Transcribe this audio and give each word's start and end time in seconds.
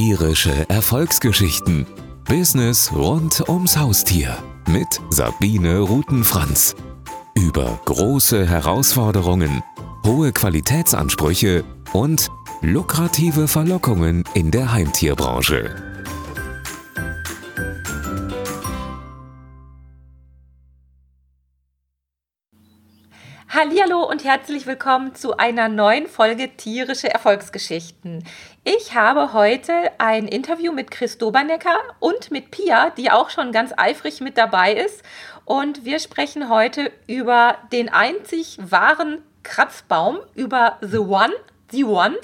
Tierische 0.00 0.64
Erfolgsgeschichten. 0.68 1.84
Business 2.28 2.92
rund 2.92 3.48
ums 3.48 3.76
Haustier 3.76 4.38
mit 4.68 4.86
Sabine 5.10 5.80
Rutenfranz. 5.80 6.76
Über 7.34 7.80
große 7.84 8.46
Herausforderungen, 8.46 9.64
hohe 10.06 10.30
Qualitätsansprüche 10.30 11.64
und 11.92 12.28
lukrative 12.60 13.48
Verlockungen 13.48 14.22
in 14.34 14.52
der 14.52 14.70
Heimtierbranche. 14.70 15.74
Hallo 23.98 24.08
und 24.08 24.24
herzlich 24.24 24.66
willkommen 24.66 25.14
zu 25.14 25.36
einer 25.36 25.68
neuen 25.68 26.06
Folge 26.06 26.56
Tierische 26.56 27.10
Erfolgsgeschichten. 27.10 28.24
Ich 28.76 28.94
habe 28.94 29.32
heute 29.32 29.72
ein 29.96 30.28
Interview 30.28 30.74
mit 30.74 30.90
Chris 30.90 31.16
Dobernecker 31.16 31.78
und 32.00 32.30
mit 32.30 32.50
Pia, 32.50 32.90
die 32.90 33.10
auch 33.10 33.30
schon 33.30 33.50
ganz 33.50 33.72
eifrig 33.74 34.20
mit 34.20 34.36
dabei 34.36 34.74
ist. 34.74 35.02
Und 35.46 35.86
wir 35.86 35.98
sprechen 36.00 36.50
heute 36.50 36.92
über 37.06 37.56
den 37.72 37.88
einzig 37.88 38.58
wahren 38.60 39.22
Kratzbaum, 39.42 40.18
über 40.34 40.76
The 40.82 40.98
One, 40.98 41.32
The 41.70 41.84
One. 41.84 42.18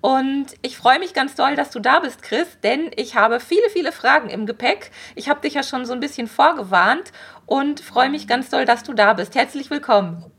Und 0.00 0.54
ich 0.62 0.76
freue 0.76 1.00
mich 1.00 1.14
ganz 1.14 1.34
doll, 1.34 1.56
dass 1.56 1.70
du 1.70 1.80
da 1.80 1.98
bist, 1.98 2.22
Chris, 2.22 2.46
denn 2.62 2.92
ich 2.94 3.16
habe 3.16 3.40
viele, 3.40 3.68
viele 3.70 3.90
Fragen 3.90 4.30
im 4.30 4.46
Gepäck. 4.46 4.92
Ich 5.16 5.28
habe 5.28 5.40
dich 5.40 5.54
ja 5.54 5.64
schon 5.64 5.84
so 5.84 5.94
ein 5.94 6.00
bisschen 6.00 6.28
vorgewarnt 6.28 7.10
und 7.44 7.80
freue 7.80 8.08
mich 8.08 8.28
ganz 8.28 8.50
doll, 8.50 8.66
dass 8.66 8.84
du 8.84 8.92
da 8.92 9.14
bist. 9.14 9.34
Herzlich 9.34 9.68
willkommen. 9.68 10.31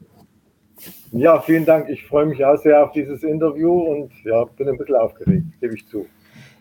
Ja, 1.14 1.40
vielen 1.42 1.66
Dank. 1.66 1.90
Ich 1.90 2.06
freue 2.06 2.26
mich 2.26 2.44
auch 2.44 2.58
sehr 2.58 2.84
auf 2.84 2.92
dieses 2.92 3.22
Interview 3.24 3.72
und 3.72 4.12
ja, 4.24 4.44
bin 4.46 4.68
ein 4.68 4.78
bisschen 4.78 4.96
aufgeregt, 4.96 5.46
gebe 5.62 5.76
ich 5.76 5.88
zu. 5.88 6.08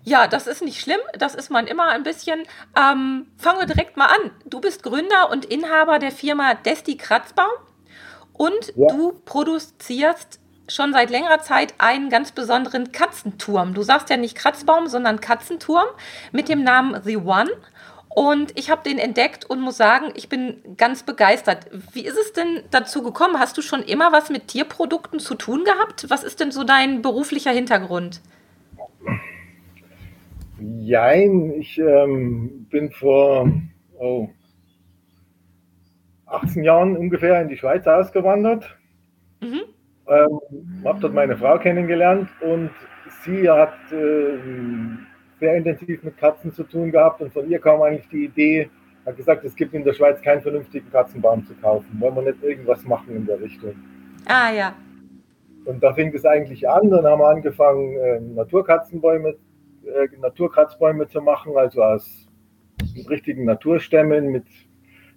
Ja, 0.05 0.27
das 0.27 0.47
ist 0.47 0.63
nicht 0.63 0.79
schlimm. 0.79 1.01
Das 1.19 1.35
ist 1.35 1.51
man 1.51 1.67
immer 1.67 1.89
ein 1.89 2.03
bisschen. 2.03 2.41
Ähm, 2.77 3.27
fangen 3.39 3.61
wir 3.61 3.67
direkt 3.67 3.97
mal 3.97 4.07
an. 4.07 4.31
Du 4.45 4.61
bist 4.61 4.83
Gründer 4.83 5.31
und 5.31 5.47
Inhaber 5.47 5.99
der 5.99 6.11
Firma 6.11 6.55
Desti 6.55 6.97
Kratzbaum 6.97 7.51
und 8.35 8.75
ja. 8.77 8.89
du 8.89 9.13
produzierst 9.25 10.39
schon 10.69 10.93
seit 10.93 11.11
längerer 11.11 11.41
Zeit 11.41 11.75
einen 11.79 12.11
ganz 12.11 12.33
besonderen 12.33 12.93
Katzenturm. 12.93 13.75
Du 13.75 13.83
sagst 13.83 14.11
ja 14.11 14.17
nicht 14.17 14.37
Kratzbaum, 14.37 14.87
sondern 14.87 15.21
Katzenturm 15.21 15.87
mit 16.31 16.49
dem 16.49 16.63
Namen 16.63 17.01
The 17.03 17.17
One. 17.17 17.51
Und 18.15 18.59
ich 18.59 18.71
habe 18.71 18.83
den 18.83 18.99
entdeckt 18.99 19.49
und 19.49 19.61
muss 19.61 19.79
sagen, 19.79 20.13
ich 20.15 20.29
bin 20.29 20.63
ganz 20.77 21.03
begeistert. 21.03 21.67
Wie 21.93 22.05
ist 22.05 22.19
es 22.19 22.33
denn 22.33 22.63
dazu 22.71 23.03
gekommen? 23.03 23.39
Hast 23.39 23.57
du 23.57 23.63
schon 23.63 23.83
immer 23.83 24.13
was 24.13 24.29
mit 24.29 24.49
Tierprodukten 24.49 25.19
zu 25.19 25.35
tun 25.35 25.65
gehabt? 25.65 26.11
Was 26.11 26.23
ist 26.23 26.41
denn 26.41 26.51
so 26.51 26.63
dein 26.65 27.01
beruflicher 27.01 27.53
Hintergrund? 27.53 28.21
Jein, 30.61 31.55
ich 31.59 31.79
ähm, 31.79 32.67
bin 32.71 32.91
vor 32.93 33.51
oh, 33.99 34.29
18 36.27 36.65
Jahren 36.65 36.97
ungefähr 36.97 37.41
in 37.41 37.49
die 37.49 37.57
Schweiz 37.57 37.87
ausgewandert. 37.87 38.77
Mhm. 39.41 39.63
Ähm, 40.07 40.83
habe 40.85 41.01
dort 41.01 41.15
meine 41.15 41.37
Frau 41.37 41.59
kennengelernt 41.59 42.29
und 42.41 42.71
sie 43.25 43.49
hat 43.49 43.75
äh, 43.91 44.39
sehr 45.43 45.57
intensiv 45.57 46.05
mit 46.05 46.17
Katzen 46.19 46.53
zu 46.53 46.63
tun 46.63 46.93
gehabt 46.93 47.21
und 47.21 47.33
von 47.33 47.51
ihr 47.51 47.59
kam 47.59 47.83
eigentlich 47.83 48.09
die 48.11 48.27
Idee, 48.27 48.71
hat 49.05 49.17
gesagt, 49.17 49.45
es 49.45 49.57
gibt 49.57 49.75
in 49.75 49.83
der 49.83 49.93
Schweiz 49.93 50.23
keinen 50.23 50.41
vernünftigen 50.41 50.89
Katzenbaum 50.93 51.45
zu 51.45 51.55
kaufen. 51.55 51.89
Wollen 51.99 52.15
wir 52.15 52.23
nicht 52.23 52.45
irgendwas 52.45 52.85
machen 52.85 53.17
in 53.17 53.27
der 53.27 53.41
Richtung? 53.41 53.75
Ah 54.27 54.53
ja. 54.53 54.73
Und 55.65 55.83
da 55.83 55.93
fing 55.95 56.15
es 56.15 56.25
eigentlich 56.25 56.69
an. 56.69 56.91
Dann 56.91 57.05
haben 57.05 57.19
wir 57.19 57.27
angefangen, 57.27 57.97
äh, 57.97 58.21
Naturkatzenbäume, 58.21 59.31
äh, 59.85 60.09
Naturkratzbäume 60.21 61.09
zu 61.09 61.21
machen, 61.21 61.57
also 61.57 61.83
aus 61.83 62.29
richtigen 63.11 63.45
Naturstämmen 63.45 64.31
mit 64.31 64.47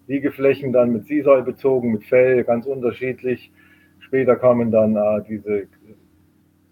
Liegeflächen, 0.08 0.73
dann 0.73 0.92
mit 0.92 1.06
Sisal 1.06 1.44
bezogen, 1.44 1.92
mit 1.92 2.04
Fell, 2.04 2.44
ganz 2.44 2.66
unterschiedlich. 2.66 3.52
Später 3.99 4.36
kamen 4.38 4.72
dann 4.72 4.95
äh, 4.95 5.22
diese 5.30 5.67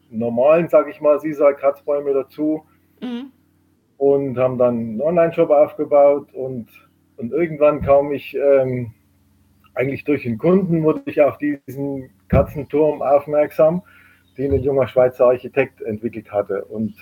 normalen, 0.10 0.70
sage 0.70 0.90
ich 0.90 1.00
mal, 1.02 1.20
Sisal-Kratzbäume 1.20 2.14
dazu. 2.14 2.64
Mhm 3.00 3.32
und 3.98 4.38
haben 4.38 4.58
dann 4.58 4.78
einen 4.78 5.02
Online-Shop 5.02 5.50
aufgebaut 5.50 6.34
und, 6.34 6.68
und 7.18 7.32
irgendwann 7.32 7.82
kam 7.82 8.12
ich 8.12 8.36
ähm, 8.36 8.92
eigentlich 9.76 10.04
durch 10.04 10.24
den 10.24 10.38
Kunden, 10.38 10.84
wurde 10.84 11.02
ich 11.06 11.22
auf 11.22 11.38
diesen 11.38 12.10
Katzenturm 12.28 13.02
aufmerksam, 13.02 13.82
den 14.38 14.54
ein 14.54 14.64
junger 14.64 14.88
Schweizer 14.88 15.26
Architekt 15.26 15.82
entwickelt 15.82 16.32
hatte. 16.32 16.66
Und 16.66 16.96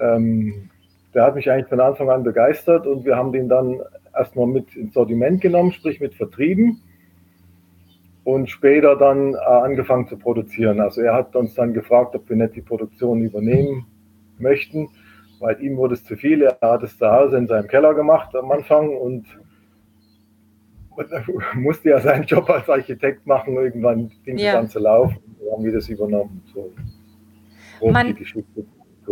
ähm, 0.00 0.70
der 1.14 1.24
hat 1.24 1.34
mich 1.34 1.50
eigentlich 1.50 1.68
von 1.68 1.80
Anfang 1.80 2.10
an 2.10 2.22
begeistert 2.22 2.86
und 2.86 3.04
wir 3.04 3.16
haben 3.16 3.32
den 3.32 3.48
dann 3.48 3.80
erstmal 4.16 4.46
mit 4.46 4.74
ins 4.76 4.94
Sortiment 4.94 5.40
genommen, 5.40 5.72
sprich 5.72 6.00
mit 6.00 6.14
vertrieben 6.14 6.80
und 8.24 8.50
später 8.50 8.96
dann 8.96 9.34
äh, 9.34 9.36
angefangen 9.36 10.06
zu 10.06 10.16
produzieren. 10.16 10.80
Also 10.80 11.00
er 11.00 11.14
hat 11.14 11.34
uns 11.34 11.54
dann 11.54 11.72
gefragt, 11.72 12.14
ob 12.14 12.28
wir 12.28 12.36
nicht 12.36 12.56
die 12.56 12.62
Produktion 12.62 13.22
übernehmen 13.22 13.86
möchten 14.38 14.88
weil 15.40 15.60
ihm 15.62 15.76
wurde 15.76 15.94
es 15.94 16.04
zu 16.04 16.16
viel. 16.16 16.42
Er 16.42 16.58
hat 16.60 16.82
es 16.82 16.98
zu 16.98 17.10
Hause 17.10 17.36
in 17.38 17.46
seinem 17.46 17.68
Keller 17.68 17.94
gemacht 17.94 18.34
am 18.34 18.50
Anfang 18.50 18.96
und 18.96 19.26
musste 21.54 21.90
ja 21.90 22.00
seinen 22.00 22.24
Job 22.24 22.48
als 22.50 22.68
Architekt 22.68 23.26
machen. 23.26 23.54
Irgendwann 23.54 24.10
fing 24.24 24.38
ja. 24.38 24.52
das 24.52 24.60
an 24.60 24.68
zu 24.68 24.78
laufen. 24.80 25.18
Wir 25.40 25.52
haben 25.52 25.64
wir 25.64 25.72
das 25.72 25.88
übernommen. 25.88 26.42
So, 26.52 26.72
Man, 27.90 28.08
die 28.08 28.14
Geschichte. 28.14 28.66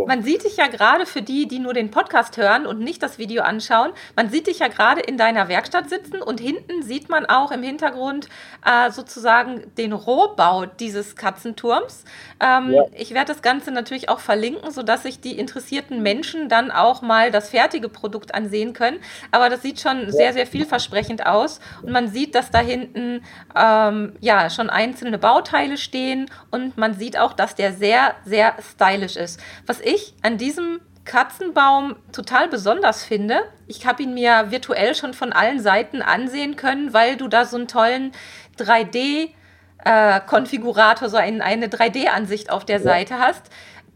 Man 0.04 0.22
sieht 0.22 0.44
dich 0.44 0.56
ja 0.56 0.66
gerade 0.66 1.06
für 1.06 1.22
die, 1.22 1.48
die 1.48 1.58
nur 1.58 1.74
den 1.74 1.90
Podcast 1.90 2.36
hören 2.36 2.66
und 2.66 2.80
nicht 2.80 3.02
das 3.02 3.18
Video 3.18 3.42
anschauen, 3.42 3.92
man 4.14 4.30
sieht 4.30 4.46
dich 4.46 4.58
ja 4.58 4.68
gerade 4.68 5.00
in 5.00 5.16
deiner 5.16 5.48
Werkstatt 5.48 5.88
sitzen 5.88 6.20
und 6.20 6.40
hinten 6.40 6.82
sieht 6.82 7.08
man 7.08 7.26
auch 7.26 7.50
im 7.50 7.62
Hintergrund 7.62 8.28
äh, 8.64 8.90
sozusagen 8.90 9.62
den 9.76 9.92
Rohbau 9.92 10.66
dieses 10.66 11.16
Katzenturms. 11.16 12.04
Ähm, 12.40 12.72
ja. 12.72 12.82
Ich 12.94 13.14
werde 13.14 13.32
das 13.32 13.42
Ganze 13.42 13.70
natürlich 13.70 14.08
auch 14.08 14.20
verlinken, 14.20 14.70
sodass 14.70 15.04
sich 15.04 15.20
die 15.20 15.38
interessierten 15.38 16.02
Menschen 16.02 16.48
dann 16.48 16.70
auch 16.70 17.02
mal 17.02 17.30
das 17.30 17.50
fertige 17.50 17.88
Produkt 17.88 18.34
ansehen 18.34 18.72
können. 18.72 18.98
Aber 19.30 19.48
das 19.48 19.62
sieht 19.62 19.80
schon 19.80 20.04
ja. 20.04 20.12
sehr, 20.12 20.32
sehr 20.32 20.46
vielversprechend 20.46 21.26
aus 21.26 21.60
und 21.82 21.92
man 21.92 22.08
sieht, 22.08 22.34
dass 22.34 22.50
da 22.50 22.58
hinten 22.58 23.22
ähm, 23.54 24.16
ja 24.20 24.50
schon 24.50 24.68
einzelne 24.68 25.18
Bauteile 25.18 25.76
stehen 25.76 26.30
und 26.50 26.76
man 26.76 26.94
sieht 26.94 27.18
auch, 27.18 27.32
dass 27.32 27.54
der 27.54 27.72
sehr, 27.72 28.14
sehr 28.24 28.54
stylisch 28.60 29.16
ist. 29.16 29.40
Was 29.66 29.80
ich 29.86 30.14
an 30.22 30.38
diesem 30.38 30.80
Katzenbaum 31.04 31.97
total 32.12 32.48
besonders 32.48 33.04
finde, 33.04 33.42
ich 33.69 33.86
habe 33.86 34.02
ihn 34.02 34.14
mir 34.14 34.50
virtuell 34.50 34.94
schon 34.94 35.12
von 35.14 35.32
allen 35.32 35.60
Seiten 35.60 36.02
ansehen 36.02 36.56
können, 36.56 36.92
weil 36.92 37.16
du 37.16 37.28
da 37.28 37.44
so 37.44 37.56
einen 37.56 37.69
tollen 37.69 38.10
3D-Konfigurator, 38.58 41.06
äh, 41.06 41.10
so 41.10 41.16
ein, 41.16 41.41
eine 41.41 41.69
3D-Ansicht 41.69 42.50
auf 42.50 42.64
der 42.64 42.78
ja. 42.78 42.82
Seite 42.82 43.20
hast, 43.20 43.44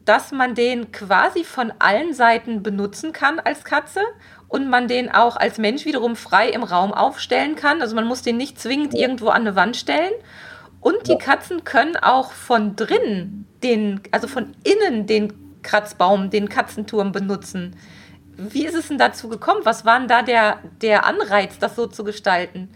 dass 0.05 0.31
man 0.33 0.55
den 0.55 0.93
quasi 0.93 1.43
von 1.45 1.73
allen 1.79 2.15
Seiten 2.15 2.63
benutzen 2.63 3.13
kann 3.13 3.41
als 3.41 3.65
Katze 3.65 4.01
und 4.49 4.69
man 4.69 4.89
den 4.89 5.11
auch 5.11 5.37
als 5.37 5.59
Mensch 5.59 5.85
wiederum 5.85 6.17
frei 6.17 6.49
im 6.49 6.63
Raum 6.63 6.95
aufstellen 6.95 7.57
kann. 7.57 7.83
Also 7.83 7.95
man 7.95 8.07
muss 8.07 8.23
den 8.23 8.37
nicht 8.37 8.61
zwingend 8.61 8.95
irgendwo 8.95 9.29
an 9.29 9.43
eine 9.43 9.55
Wand 9.57 9.77
stellen. 9.77 10.13
Und 10.81 11.09
die 11.09 11.19
Katzen 11.19 11.65
können 11.65 11.97
auch 11.97 12.33
von 12.33 12.75
drinnen 12.75 13.47
den, 13.63 14.01
also 14.13 14.29
von 14.29 14.55
innen 14.65 15.07
den 15.07 15.50
Kratzbaum, 15.63 16.31
den 16.31 16.49
Katzenturm 16.49 17.13
benutzen. 17.13 17.77
Wie 18.37 18.65
ist 18.65 18.75
es 18.75 18.89
denn 18.89 18.99
dazu 18.99 19.29
gekommen? 19.29 19.61
Was 19.65 19.85
war 19.85 19.99
denn 19.99 20.09
da 20.09 20.23
der, 20.23 20.59
der 20.81 21.05
Anreiz, 21.05 21.59
das 21.59 21.77
so 21.77 21.87
zu 21.87 22.05
gestalten? 22.05 22.69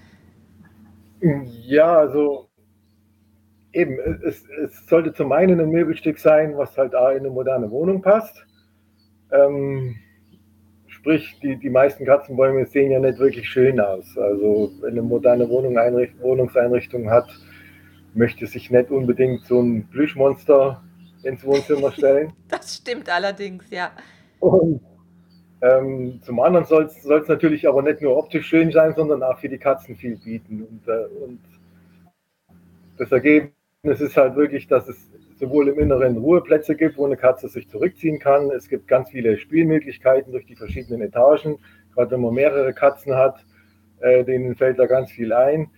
Ja, 1.67 1.99
also 1.99 2.49
eben, 3.73 3.99
es, 4.25 4.45
es 4.63 4.87
sollte 4.87 5.13
zum 5.13 5.33
einen 5.33 5.61
ein 5.61 5.71
Möbelstück 5.71 6.19
sein, 6.19 6.57
was 6.57 6.77
halt 6.77 6.95
auch 6.95 7.11
in 7.11 7.21
eine 7.21 7.31
moderne 7.31 7.71
Wohnung 7.71 8.03
passt. 8.03 8.45
Ähm, 9.33 9.97
sprich, 10.87 11.39
die, 11.43 11.57
die 11.57 11.71
meisten 11.71 12.05
Katzenbäume 12.05 12.67
sehen 12.67 12.91
ja 12.91 12.99
nicht 12.99 13.19
wirklich 13.19 13.49
schön 13.49 13.81
aus. 13.81 14.17
Also 14.17 14.71
wenn 14.81 14.93
eine 14.93 15.03
moderne 15.03 15.49
Wohnung 15.49 15.75
Wohnungseinrichtung 15.75 17.11
hat, 17.11 17.29
möchte 18.15 18.47
sich 18.47 18.71
nicht 18.71 18.91
unbedingt 18.91 19.45
so 19.45 19.61
ein 19.61 19.89
Plüschmonster 19.91 20.83
ins 21.25 21.45
Wohnzimmer 21.45 21.93
stellen. 21.93 22.33
Das 22.49 22.77
stimmt 22.77 23.09
allerdings, 23.09 23.65
ja. 23.71 23.91
Und 24.41 24.81
ähm, 25.63 26.21
zum 26.23 26.41
anderen 26.41 26.67
soll 26.67 26.85
es 26.85 27.29
natürlich 27.29 27.67
aber 27.67 27.83
nicht 27.83 28.03
nur 28.03 28.17
optisch 28.17 28.47
schön 28.47 28.71
sein, 28.71 28.95
sondern 28.95 29.23
auch 29.23 29.39
für 29.39 29.49
die 29.49 29.59
Katzen 29.59 29.97
viel 29.97 30.17
bieten. 30.19 30.63
Und, 30.63 30.89
äh, 30.89 31.07
und 31.25 31.41
das 32.99 33.11
Ergebnis 33.11 34.01
ist 34.01 34.17
halt 34.17 34.37
wirklich, 34.37 34.67
dass 34.69 34.89
es 34.89 35.11
sowohl 35.39 35.69
im 35.69 35.79
Inneren 35.79 36.17
Ruheplätze 36.17 36.75
gibt, 36.77 36.97
wo 36.97 37.07
eine 37.07 37.17
Katze 37.17 37.49
sich 37.49 37.69
zurückziehen 37.69 38.19
kann. 38.19 38.51
Es 38.51 38.69
gibt 38.69 38.87
ganz 38.89 39.11
viele 39.11 39.39
Spielmöglichkeiten 39.39 40.33
durch 40.33 40.47
die 40.47 40.57
verschiedenen 40.57 41.01
Etagen. 41.01 41.59
Gerade 41.95 42.13
wenn 42.13 42.21
man 42.21 42.35
mehrere 42.35 42.73
Katzen 42.73 43.15
hat, 43.15 43.45
äh, 44.01 44.25
denen 44.25 44.55
fällt 44.57 44.79
da 44.79 44.87
ganz 44.87 45.11
viel 45.11 45.33
ein. 45.33 45.71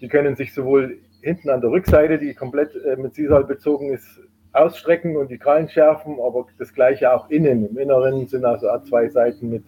Die 0.00 0.08
können 0.08 0.36
sich 0.36 0.52
sowohl 0.52 0.98
hinten 1.22 1.50
an 1.50 1.60
der 1.60 1.70
Rückseite, 1.70 2.18
die 2.18 2.34
komplett 2.34 2.74
äh, 2.84 2.96
mit 2.96 3.14
Sisal 3.14 3.44
bezogen 3.44 3.92
ist, 3.92 4.20
ausstrecken 4.56 5.16
und 5.16 5.30
die 5.30 5.38
Krallen 5.38 5.68
schärfen, 5.68 6.16
aber 6.20 6.46
das 6.58 6.72
gleiche 6.72 7.12
auch 7.12 7.30
innen. 7.30 7.68
Im 7.68 7.78
Inneren 7.78 8.26
sind 8.26 8.44
also 8.44 8.66
zwei 8.88 9.08
Seiten 9.08 9.50
mit 9.50 9.64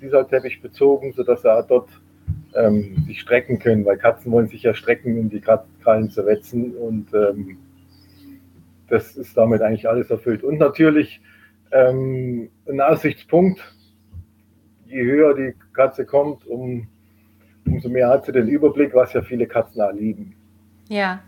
Sisalteppich 0.00 0.60
bezogen, 0.62 1.12
sodass 1.12 1.44
er 1.44 1.62
dort 1.62 1.88
ähm, 2.54 3.04
sich 3.06 3.20
strecken 3.20 3.58
können, 3.58 3.84
weil 3.84 3.96
Katzen 3.96 4.32
wollen 4.32 4.48
sich 4.48 4.62
ja 4.62 4.74
strecken, 4.74 5.18
um 5.18 5.30
die 5.30 5.40
Krallen 5.40 6.10
zu 6.10 6.26
wetzen 6.26 6.74
und 6.76 7.12
ähm, 7.14 7.58
das 8.88 9.16
ist 9.16 9.36
damit 9.36 9.62
eigentlich 9.62 9.88
alles 9.88 10.10
erfüllt. 10.10 10.42
Und 10.42 10.58
natürlich 10.58 11.20
ähm, 11.70 12.50
ein 12.68 12.80
Aussichtspunkt, 12.80 13.60
je 14.86 15.02
höher 15.02 15.34
die 15.34 15.54
Katze 15.72 16.04
kommt, 16.04 16.46
um, 16.46 16.86
umso 17.66 17.88
mehr 17.88 18.08
hat 18.08 18.26
sie 18.26 18.32
den 18.32 18.48
Überblick, 18.48 18.94
was 18.94 19.14
ja 19.14 19.22
viele 19.22 19.46
Katzen 19.46 19.80
auch 19.80 19.92
lieben. 19.92 20.34
Ja. 20.88 21.22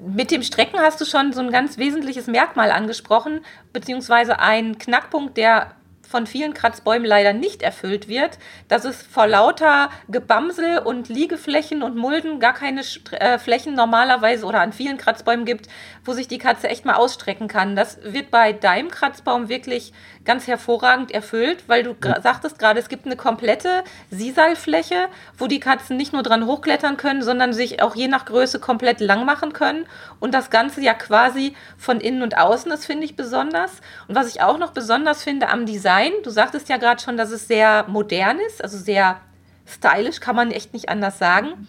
Mit 0.00 0.30
dem 0.30 0.42
Strecken 0.42 0.78
hast 0.78 1.00
du 1.00 1.04
schon 1.04 1.32
so 1.32 1.40
ein 1.40 1.50
ganz 1.50 1.78
wesentliches 1.78 2.26
Merkmal 2.26 2.70
angesprochen, 2.70 3.40
beziehungsweise 3.72 4.38
ein 4.38 4.78
Knackpunkt, 4.78 5.36
der 5.36 5.72
von 6.08 6.26
vielen 6.26 6.54
Kratzbäumen 6.54 7.06
leider 7.06 7.34
nicht 7.34 7.62
erfüllt 7.62 8.08
wird, 8.08 8.38
dass 8.68 8.86
es 8.86 9.02
vor 9.02 9.26
lauter 9.26 9.90
Gebamsel 10.08 10.78
und 10.78 11.10
Liegeflächen 11.10 11.82
und 11.82 11.96
Mulden 11.96 12.40
gar 12.40 12.54
keine 12.54 12.80
äh, 13.10 13.38
Flächen 13.38 13.74
normalerweise 13.74 14.46
oder 14.46 14.60
an 14.60 14.72
vielen 14.72 14.96
Kratzbäumen 14.96 15.44
gibt, 15.44 15.68
wo 16.04 16.14
sich 16.14 16.26
die 16.26 16.38
Katze 16.38 16.68
echt 16.68 16.86
mal 16.86 16.94
ausstrecken 16.94 17.46
kann. 17.46 17.76
Das 17.76 17.98
wird 18.02 18.30
bei 18.30 18.54
deinem 18.54 18.90
Kratzbaum 18.90 19.50
wirklich 19.50 19.92
ganz 20.24 20.46
hervorragend 20.46 21.10
erfüllt, 21.10 21.64
weil 21.68 21.82
du 21.82 21.94
ja. 22.02 22.20
sagtest 22.20 22.58
gerade, 22.58 22.80
es 22.80 22.88
gibt 22.88 23.04
eine 23.04 23.16
komplette 23.16 23.84
Sisalfläche, 24.10 25.08
wo 25.36 25.46
die 25.46 25.60
Katzen 25.60 25.96
nicht 25.96 26.14
nur 26.14 26.22
dran 26.22 26.46
hochklettern 26.46 26.96
können, 26.96 27.22
sondern 27.22 27.52
sich 27.52 27.82
auch 27.82 27.94
je 27.94 28.08
nach 28.08 28.24
Größe 28.24 28.60
komplett 28.60 29.00
lang 29.00 29.26
machen 29.26 29.52
können. 29.52 29.86
Und 30.20 30.32
das 30.32 30.50
Ganze 30.50 30.80
ja 30.80 30.94
quasi 30.94 31.54
von 31.76 32.00
innen 32.00 32.22
und 32.22 32.38
außen, 32.38 32.70
das 32.70 32.86
finde 32.86 33.04
ich 33.04 33.14
besonders. 33.16 33.72
Und 34.06 34.14
was 34.14 34.28
ich 34.28 34.40
auch 34.40 34.58
noch 34.58 34.72
besonders 34.72 35.22
finde 35.22 35.48
am 35.48 35.66
Design, 35.66 35.97
du 36.22 36.30
sagtest 36.30 36.68
ja 36.68 36.76
gerade 36.76 37.02
schon, 37.02 37.16
dass 37.16 37.30
es 37.30 37.48
sehr 37.48 37.86
modern 37.88 38.38
ist, 38.46 38.62
also 38.62 38.78
sehr 38.78 39.20
stylisch, 39.66 40.20
kann 40.20 40.36
man 40.36 40.50
echt 40.50 40.72
nicht 40.72 40.88
anders 40.88 41.18
sagen. 41.18 41.66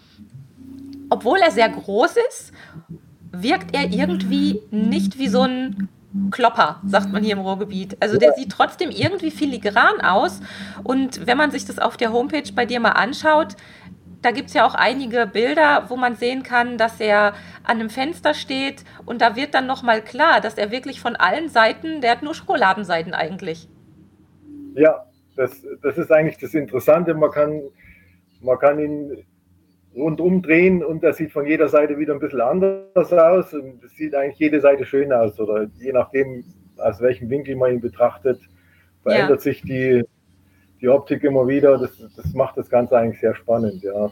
Obwohl 1.10 1.40
er 1.40 1.52
sehr 1.52 1.70
groß 1.70 2.16
ist, 2.30 2.54
wirkt 3.32 3.76
er 3.76 3.92
irgendwie 3.92 4.62
nicht 4.72 5.18
wie 5.18 5.28
so 5.28 5.44
ein 5.44 5.90
Klopper, 6.32 6.82
sagt 6.86 7.12
man 7.12 7.24
hier 7.24 7.34
im 7.34 7.40
Ruhrgebiet. 7.40 7.98
Also 8.00 8.18
der 8.18 8.34
sieht 8.34 8.52
trotzdem 8.52 8.90
irgendwie 8.90 9.32
filigran 9.32 10.02
aus. 10.02 10.42
Und 10.84 11.28
wenn 11.28 11.38
man 11.38 11.52
sich 11.52 11.66
das 11.66 11.78
auf 11.78 11.98
der 11.98 12.12
Homepage 12.12 12.52
bei 12.54 12.66
dir 12.66 12.80
mal 12.80 12.92
anschaut, 12.92 13.56
da 14.22 14.32
gibt 14.32 14.50
es 14.50 14.54
ja 14.54 14.66
auch 14.66 14.76
einige 14.76 15.28
Bilder, 15.28 15.86
wo 15.88 15.96
man 15.96 16.16
sehen 16.16 16.44
kann, 16.44 16.78
dass 16.78 17.00
er 17.00 17.34
an 17.64 17.80
einem 17.80 17.90
Fenster 17.90 18.34
steht 18.34 18.84
und 19.06 19.22
da 19.22 19.36
wird 19.36 19.54
dann 19.54 19.66
nochmal 19.66 20.02
klar, 20.02 20.42
dass 20.42 20.56
er 20.56 20.72
wirklich 20.72 21.00
von 21.00 21.16
allen 21.16 21.50
Seiten, 21.50 22.02
der 22.02 22.12
hat 22.12 22.24
nur 22.24 22.36
Schokoladenseiten 22.36 23.14
eigentlich. 23.14 23.70
Ja, 24.76 25.06
das, 25.36 25.66
das 25.82 25.98
ist 25.98 26.12
eigentlich 26.12 26.38
das 26.38 26.54
Interessante. 26.54 27.14
Man 27.14 27.32
kann, 27.32 27.62
man 28.42 28.60
kann 28.60 28.80
ihn 28.80 29.24
rundum 29.96 30.42
drehen 30.42 30.84
und 30.84 31.04
das 31.04 31.18
sieht 31.18 31.32
von 31.32 31.46
jeder 31.46 31.68
Seite 31.68 31.98
wieder 31.98 32.14
ein 32.14 32.20
bisschen 32.20 32.42
anders 32.42 33.14
aus. 33.14 33.54
Und 33.54 33.84
es 33.84 33.96
sieht 33.96 34.16
eigentlich 34.16 34.40
jede 34.40 34.62
Seite 34.62 34.86
schön 34.86 35.12
aus 35.12 35.40
oder 35.40 35.68
je 35.80 35.92
nachdem, 35.92 36.44
aus 36.78 37.02
welchem 37.02 37.30
Winkel 37.30 37.56
man 37.56 37.74
ihn 37.74 37.82
betrachtet, 37.82 38.40
verändert 39.04 39.40
ja. 39.40 39.44
sich 39.44 39.62
die, 39.62 40.04
die 40.82 40.90
Optik 40.90 41.24
immer 41.24 41.48
wieder. 41.48 41.78
Das, 41.78 41.98
das 42.16 42.34
macht 42.34 42.58
das 42.58 42.70
Ganze 42.70 42.98
eigentlich 42.98 43.20
sehr 43.20 43.36
spannend, 43.36 43.82
ja. 43.84 44.12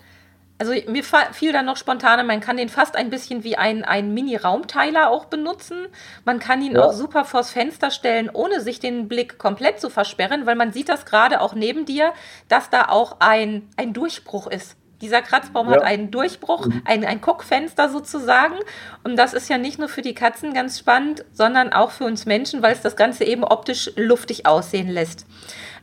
Also 0.59 0.73
mir 0.87 1.03
fiel 1.03 1.53
dann 1.53 1.65
noch 1.65 1.77
spontan, 1.77 2.25
man 2.25 2.39
kann 2.39 2.57
den 2.57 2.69
fast 2.69 2.95
ein 2.95 3.11
bisschen 3.11 3.43
wie 3.43 3.57
ein, 3.57 3.85
ein 3.85 4.13
Mini-Raumteiler 4.13 5.09
auch 5.09 5.25
benutzen. 5.25 5.87
Man 6.25 6.39
kann 6.39 6.63
ihn 6.63 6.75
ja. 6.75 6.83
auch 6.83 6.93
super 6.93 7.25
vors 7.25 7.51
Fenster 7.51 7.91
stellen, 7.91 8.29
ohne 8.31 8.61
sich 8.61 8.79
den 8.79 9.07
Blick 9.07 9.37
komplett 9.37 9.79
zu 9.79 9.91
versperren, 9.91 10.47
weil 10.47 10.55
man 10.55 10.73
sieht 10.73 10.89
das 10.89 11.05
gerade 11.05 11.41
auch 11.41 11.53
neben 11.53 11.85
dir, 11.85 12.11
dass 12.47 12.71
da 12.71 12.87
auch 12.89 13.17
ein, 13.19 13.69
ein 13.77 13.93
Durchbruch 13.93 14.47
ist. 14.47 14.75
Dieser 15.01 15.21
Kratzbaum 15.21 15.67
ja. 15.67 15.75
hat 15.75 15.83
einen 15.83 16.09
Durchbruch, 16.09 16.65
mhm. 16.65 16.81
ein, 16.85 17.05
ein 17.05 17.21
Guckfenster 17.21 17.89
sozusagen. 17.89 18.55
Und 19.03 19.15
das 19.15 19.35
ist 19.35 19.49
ja 19.49 19.59
nicht 19.59 19.77
nur 19.77 19.89
für 19.89 20.01
die 20.01 20.15
Katzen 20.15 20.55
ganz 20.55 20.79
spannend, 20.79 21.23
sondern 21.33 21.71
auch 21.71 21.91
für 21.91 22.05
uns 22.05 22.25
Menschen, 22.25 22.63
weil 22.63 22.73
es 22.73 22.81
das 22.81 22.95
Ganze 22.95 23.25
eben 23.25 23.43
optisch 23.43 23.91
luftig 23.95 24.47
aussehen 24.47 24.89
lässt. 24.89 25.27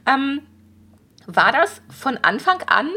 Ähm, 0.05 0.43
war 1.27 1.53
das 1.53 1.81
von 1.89 2.19
Anfang 2.23 2.61
an 2.67 2.91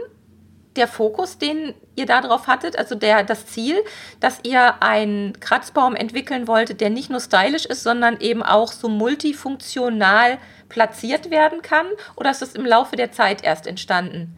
der 0.77 0.87
Fokus, 0.87 1.37
den 1.37 1.73
ihr 1.95 2.05
darauf 2.05 2.47
hattet, 2.47 2.77
also 2.77 2.95
der, 2.95 3.23
das 3.23 3.47
Ziel, 3.47 3.75
dass 4.19 4.39
ihr 4.43 4.81
einen 4.81 5.39
Kratzbaum 5.39 5.95
entwickeln 5.95 6.47
wolltet, 6.47 6.81
der 6.81 6.89
nicht 6.89 7.09
nur 7.09 7.19
stylisch 7.19 7.65
ist, 7.65 7.83
sondern 7.83 8.19
eben 8.19 8.43
auch 8.43 8.71
so 8.71 8.87
multifunktional 8.87 10.37
platziert 10.69 11.31
werden 11.31 11.61
kann? 11.61 11.87
Oder 12.15 12.31
ist 12.31 12.41
das 12.41 12.55
im 12.55 12.65
Laufe 12.65 12.95
der 12.95 13.11
Zeit 13.11 13.43
erst 13.43 13.67
entstanden? 13.67 14.37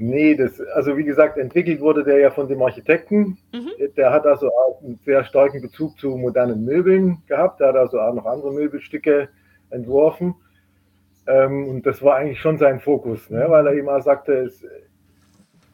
Nee, 0.00 0.36
das, 0.36 0.60
also 0.60 0.96
wie 0.96 1.04
gesagt, 1.04 1.38
entwickelt 1.38 1.80
wurde 1.80 2.04
der 2.04 2.18
ja 2.18 2.30
von 2.30 2.46
dem 2.46 2.62
Architekten. 2.62 3.36
Mhm. 3.52 3.70
Der 3.96 4.12
hat 4.12 4.26
also 4.26 4.46
auch 4.46 4.80
einen 4.80 4.96
sehr 5.04 5.24
starken 5.24 5.60
Bezug 5.60 5.98
zu 5.98 6.16
modernen 6.16 6.64
Möbeln 6.64 7.18
gehabt. 7.26 7.58
Der 7.58 7.68
hat 7.68 7.76
also 7.76 7.98
auch 7.98 8.14
noch 8.14 8.26
andere 8.26 8.52
Möbelstücke 8.52 9.28
entworfen. 9.70 10.36
Ähm, 11.26 11.68
und 11.68 11.86
das 11.86 12.00
war 12.00 12.16
eigentlich 12.16 12.40
schon 12.40 12.58
sein 12.58 12.78
Fokus, 12.78 13.28
ne? 13.28 13.44
weil 13.48 13.66
er 13.66 13.74
ihm 13.74 13.88
auch 13.88 14.00
sagte, 14.00 14.32
es, 14.34 14.64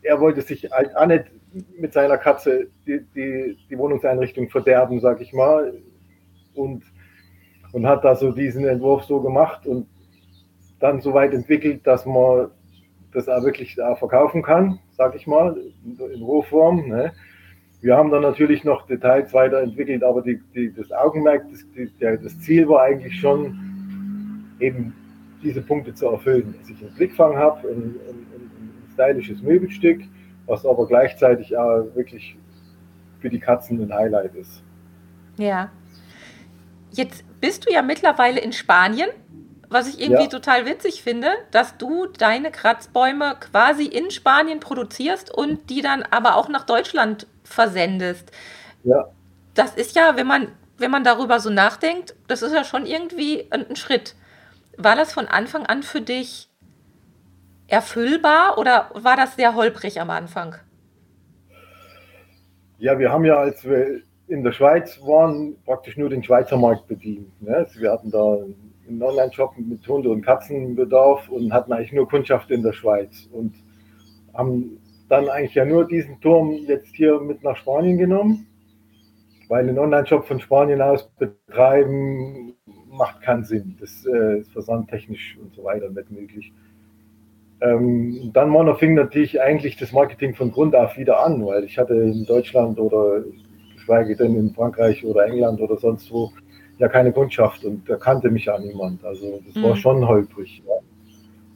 er 0.05 0.21
wollte 0.21 0.43
sich 0.43 0.71
halt 0.71 0.97
auch 0.97 1.07
nicht 1.07 1.25
mit 1.79 1.93
seiner 1.93 2.19
Katze 2.19 2.69
die, 2.87 3.01
die, 3.15 3.57
die 3.69 3.79
Wohnungseinrichtung 3.79 4.49
verderben, 4.49 5.01
sag 5.01 5.21
ich 5.21 5.33
mal. 5.33 5.75
Und, 6.55 6.85
und 7.73 7.87
hat 7.87 8.05
da 8.05 8.15
so 8.15 8.31
diesen 8.31 8.65
Entwurf 8.67 9.05
so 9.05 9.21
gemacht 9.21 9.67
und 9.67 9.87
dann 10.79 11.01
so 11.01 11.15
weit 11.15 11.33
entwickelt, 11.33 11.87
dass 11.87 12.07
man 12.07 12.51
das 13.13 13.29
auch 13.29 13.43
wirklich 13.45 13.75
da 13.77 13.95
verkaufen 13.97 14.43
kann, 14.43 14.79
sag 14.93 15.15
ich 15.15 15.27
mal, 15.27 15.57
in 15.85 16.23
Rohform. 16.23 16.89
Ne? 16.89 17.13
Wir 17.81 17.97
haben 17.97 18.11
dann 18.11 18.23
natürlich 18.23 18.65
noch 18.65 18.87
Details 18.87 19.33
weiterentwickelt, 19.33 20.03
aber 20.03 20.23
die, 20.23 20.41
die, 20.55 20.73
das 20.73 20.93
Augenmerk, 20.93 21.45
das, 21.51 21.65
die, 21.77 21.91
der, 22.01 22.19
das 22.19 22.39
Ziel 22.41 22.69
war 22.69 22.83
eigentlich 22.83 23.19
schon, 23.19 23.59
eben 24.61 24.95
diese 25.43 25.63
Punkte 25.63 25.95
zu 25.95 26.07
erfüllen, 26.09 26.55
dass 26.59 26.71
ich 26.71 26.81
einen 26.81 26.95
Blickfang 26.95 27.37
habe, 27.37 27.69
ein, 27.69 27.95
ein, 28.09 28.27
ein 28.35 28.74
stylisches 28.95 29.43
Möbelstück, 29.43 30.03
was 30.47 30.65
aber 30.65 30.87
gleichzeitig 30.87 31.57
auch 31.57 31.85
wirklich 31.95 32.37
für 33.21 33.31
die 33.31 33.41
Katzen 33.41 33.81
ein 33.81 33.93
Highlight 33.93 34.35
ist. 34.35 34.63
Ja. 35.37 35.71
Jetzt 36.93 37.25
bist 37.41 37.67
du 37.67 37.73
ja 37.73 37.83
mittlerweile 37.83 38.41
in 38.41 38.53
Spanien 38.53 39.09
was 39.75 39.89
ich 39.89 40.01
irgendwie 40.01 40.23
ja. 40.23 40.29
total 40.29 40.67
witzig 40.67 41.03
finde, 41.03 41.29
dass 41.51 41.77
du 41.77 42.07
deine 42.07 42.51
Kratzbäume 42.51 43.37
quasi 43.41 43.85
in 43.85 44.11
Spanien 44.11 44.61
produzierst 44.61 45.35
und 45.35 45.69
die 45.69 45.83
dann 45.83 46.05
aber 46.11 46.37
auch 46.37 46.49
nach 46.49 46.65
Deutschland 46.65 47.27
versendest. 47.43 48.31
Ja. 48.85 49.09
Das 49.55 49.75
ist 49.75 49.97
ja, 49.97 50.17
wenn 50.17 50.29
man, 50.29 50.53
wenn 50.79 50.93
man 50.93 51.03
darüber 51.05 51.41
so 51.41 51.51
nachdenkt, 51.51 52.15
das 52.29 52.43
ist 52.43 52.53
ja 52.53 52.65
schon 52.65 52.87
irgendwie 52.87 53.47
ein, 53.51 53.69
ein 53.69 53.77
Schritt. 53.77 54.15
War 54.77 54.97
das 54.97 55.13
von 55.13 55.27
Anfang 55.27 55.67
an 55.67 55.83
für 55.83 56.01
dich 56.01 56.49
erfüllbar 57.67 58.59
oder 58.59 58.91
war 58.95 59.17
das 59.17 59.37
sehr 59.37 59.55
holprig 59.55 60.01
am 60.01 60.11
Anfang? 60.11 60.57
Ja, 62.79 62.99
wir 62.99 63.11
haben 63.11 63.25
ja, 63.25 63.37
als 63.37 63.65
wir 63.65 64.03
in 64.27 64.43
der 64.43 64.53
Schweiz 64.53 65.01
waren, 65.03 65.57
praktisch 65.65 65.97
nur 65.97 66.09
den 66.09 66.23
Schweizer 66.23 66.57
Markt 66.57 66.87
bedient. 66.87 67.41
Ne? 67.43 67.57
Also 67.57 67.81
wir 67.81 67.93
hatten 67.93 68.11
da 68.11 68.39
einen 68.89 69.03
Online-Shop 69.03 69.57
mit 69.59 69.87
Hunde- 69.87 70.11
und 70.11 70.23
Katzenbedarf 70.23 71.29
und 71.29 71.53
hatten 71.53 71.73
eigentlich 71.73 71.93
nur 71.93 72.09
Kundschaft 72.09 72.51
in 72.51 72.63
der 72.63 72.73
Schweiz 72.73 73.29
und 73.33 73.55
haben 74.35 74.79
dann 75.09 75.29
eigentlich 75.29 75.55
ja 75.55 75.65
nur 75.65 75.87
diesen 75.87 76.21
Turm 76.21 76.53
jetzt 76.67 76.95
hier 76.95 77.21
mit 77.21 77.43
nach 77.43 77.57
Spanien 77.57 77.99
genommen, 77.99 78.47
weil 79.49 79.69
einen 79.69 79.79
Online-Shop 79.79 80.27
von 80.27 80.41
Spanien 80.41 80.81
aus 80.81 81.09
betreiben 81.19 82.55
macht 82.89 83.23
keinen 83.23 83.45
Sinn. 83.45 83.77
Das 83.81 84.07
äh, 84.07 84.41
ist 84.41 84.53
versandtechnisch 84.53 85.39
und 85.41 85.55
so 85.55 85.65
weiter 85.65 85.91
nicht 85.91 86.11
möglich. 86.11 86.53
Ähm, 87.65 88.31
dann 88.35 88.51
Mono 88.51 88.75
fing 88.75 88.95
natürlich 88.95 89.41
eigentlich 89.41 89.77
das 89.77 89.93
Marketing 89.93 90.35
von 90.35 90.53
Grund 90.53 90.75
auf 90.77 90.99
wieder 90.99 91.25
an, 91.25 91.45
weil 91.47 91.65
ich 91.65 91.79
hatte 91.79 91.95
in 91.95 92.27
Deutschland 92.27 92.79
oder 92.79 93.23
geschweige 93.75 94.15
denn 94.17 94.37
in 94.37 94.53
Frankreich 94.53 95.03
oder 95.03 95.25
England 95.25 95.61
oder 95.63 95.79
sonst 95.79 96.13
wo 96.13 96.31
ja 96.79 96.89
keine 96.89 97.13
Kundschaft 97.13 97.65
und 97.65 97.89
da 97.89 97.97
kannte 97.97 98.31
mich 98.31 98.47
ja 98.47 98.59
niemand. 98.59 99.03
Also 99.03 99.41
das 99.47 99.55
mhm. 99.55 99.63
war 99.63 99.77
schon 99.77 100.07
holprig. 100.07 100.63
Ja. 100.67 100.75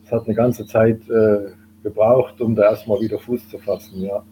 Es 0.07 0.13
hat 0.13 0.25
eine 0.25 0.35
ganze 0.35 0.67
Zeit 0.67 1.01
äh, 1.11 1.51
gebraucht, 1.83 2.41
um 2.41 2.55
da 2.55 2.63
erstmal 2.63 3.01
wieder 3.01 3.19
Fuß 3.19 3.51
zu 3.51 3.59
fassen, 3.59 4.01
ja. 4.03 4.23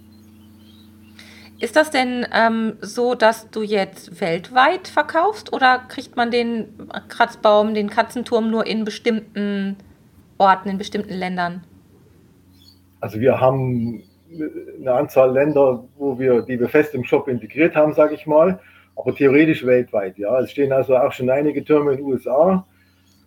Ist 1.58 1.74
das 1.74 1.90
denn 1.90 2.26
ähm, 2.34 2.74
so, 2.80 3.14
dass 3.14 3.50
du 3.50 3.62
jetzt 3.62 4.20
weltweit 4.20 4.88
verkaufst 4.88 5.52
oder 5.52 5.78
kriegt 5.88 6.16
man 6.16 6.30
den 6.30 6.68
Kratzbaum, 7.08 7.74
den 7.74 7.88
Katzenturm 7.88 8.50
nur 8.50 8.66
in 8.66 8.84
bestimmten 8.84 9.76
Orten, 10.38 10.68
in 10.68 10.78
bestimmten 10.78 11.14
Ländern? 11.14 11.64
Also 13.00 13.20
wir 13.20 13.40
haben 13.40 14.02
eine 14.80 14.92
Anzahl 14.92 15.32
Länder, 15.32 15.84
wo 15.96 16.18
wir, 16.18 16.42
die 16.42 16.58
wir 16.58 16.68
fest 16.68 16.94
im 16.94 17.04
Shop 17.04 17.28
integriert 17.28 17.74
haben, 17.74 17.92
sage 17.94 18.14
ich 18.14 18.26
mal. 18.26 18.60
aber 18.96 19.14
theoretisch 19.14 19.64
weltweit, 19.64 20.18
ja. 20.18 20.40
Es 20.40 20.50
stehen 20.50 20.72
also 20.72 20.96
auch 20.96 21.12
schon 21.12 21.30
einige 21.30 21.62
Türme 21.62 21.92
in 21.92 21.98
den 21.98 22.06
USA. 22.06 22.66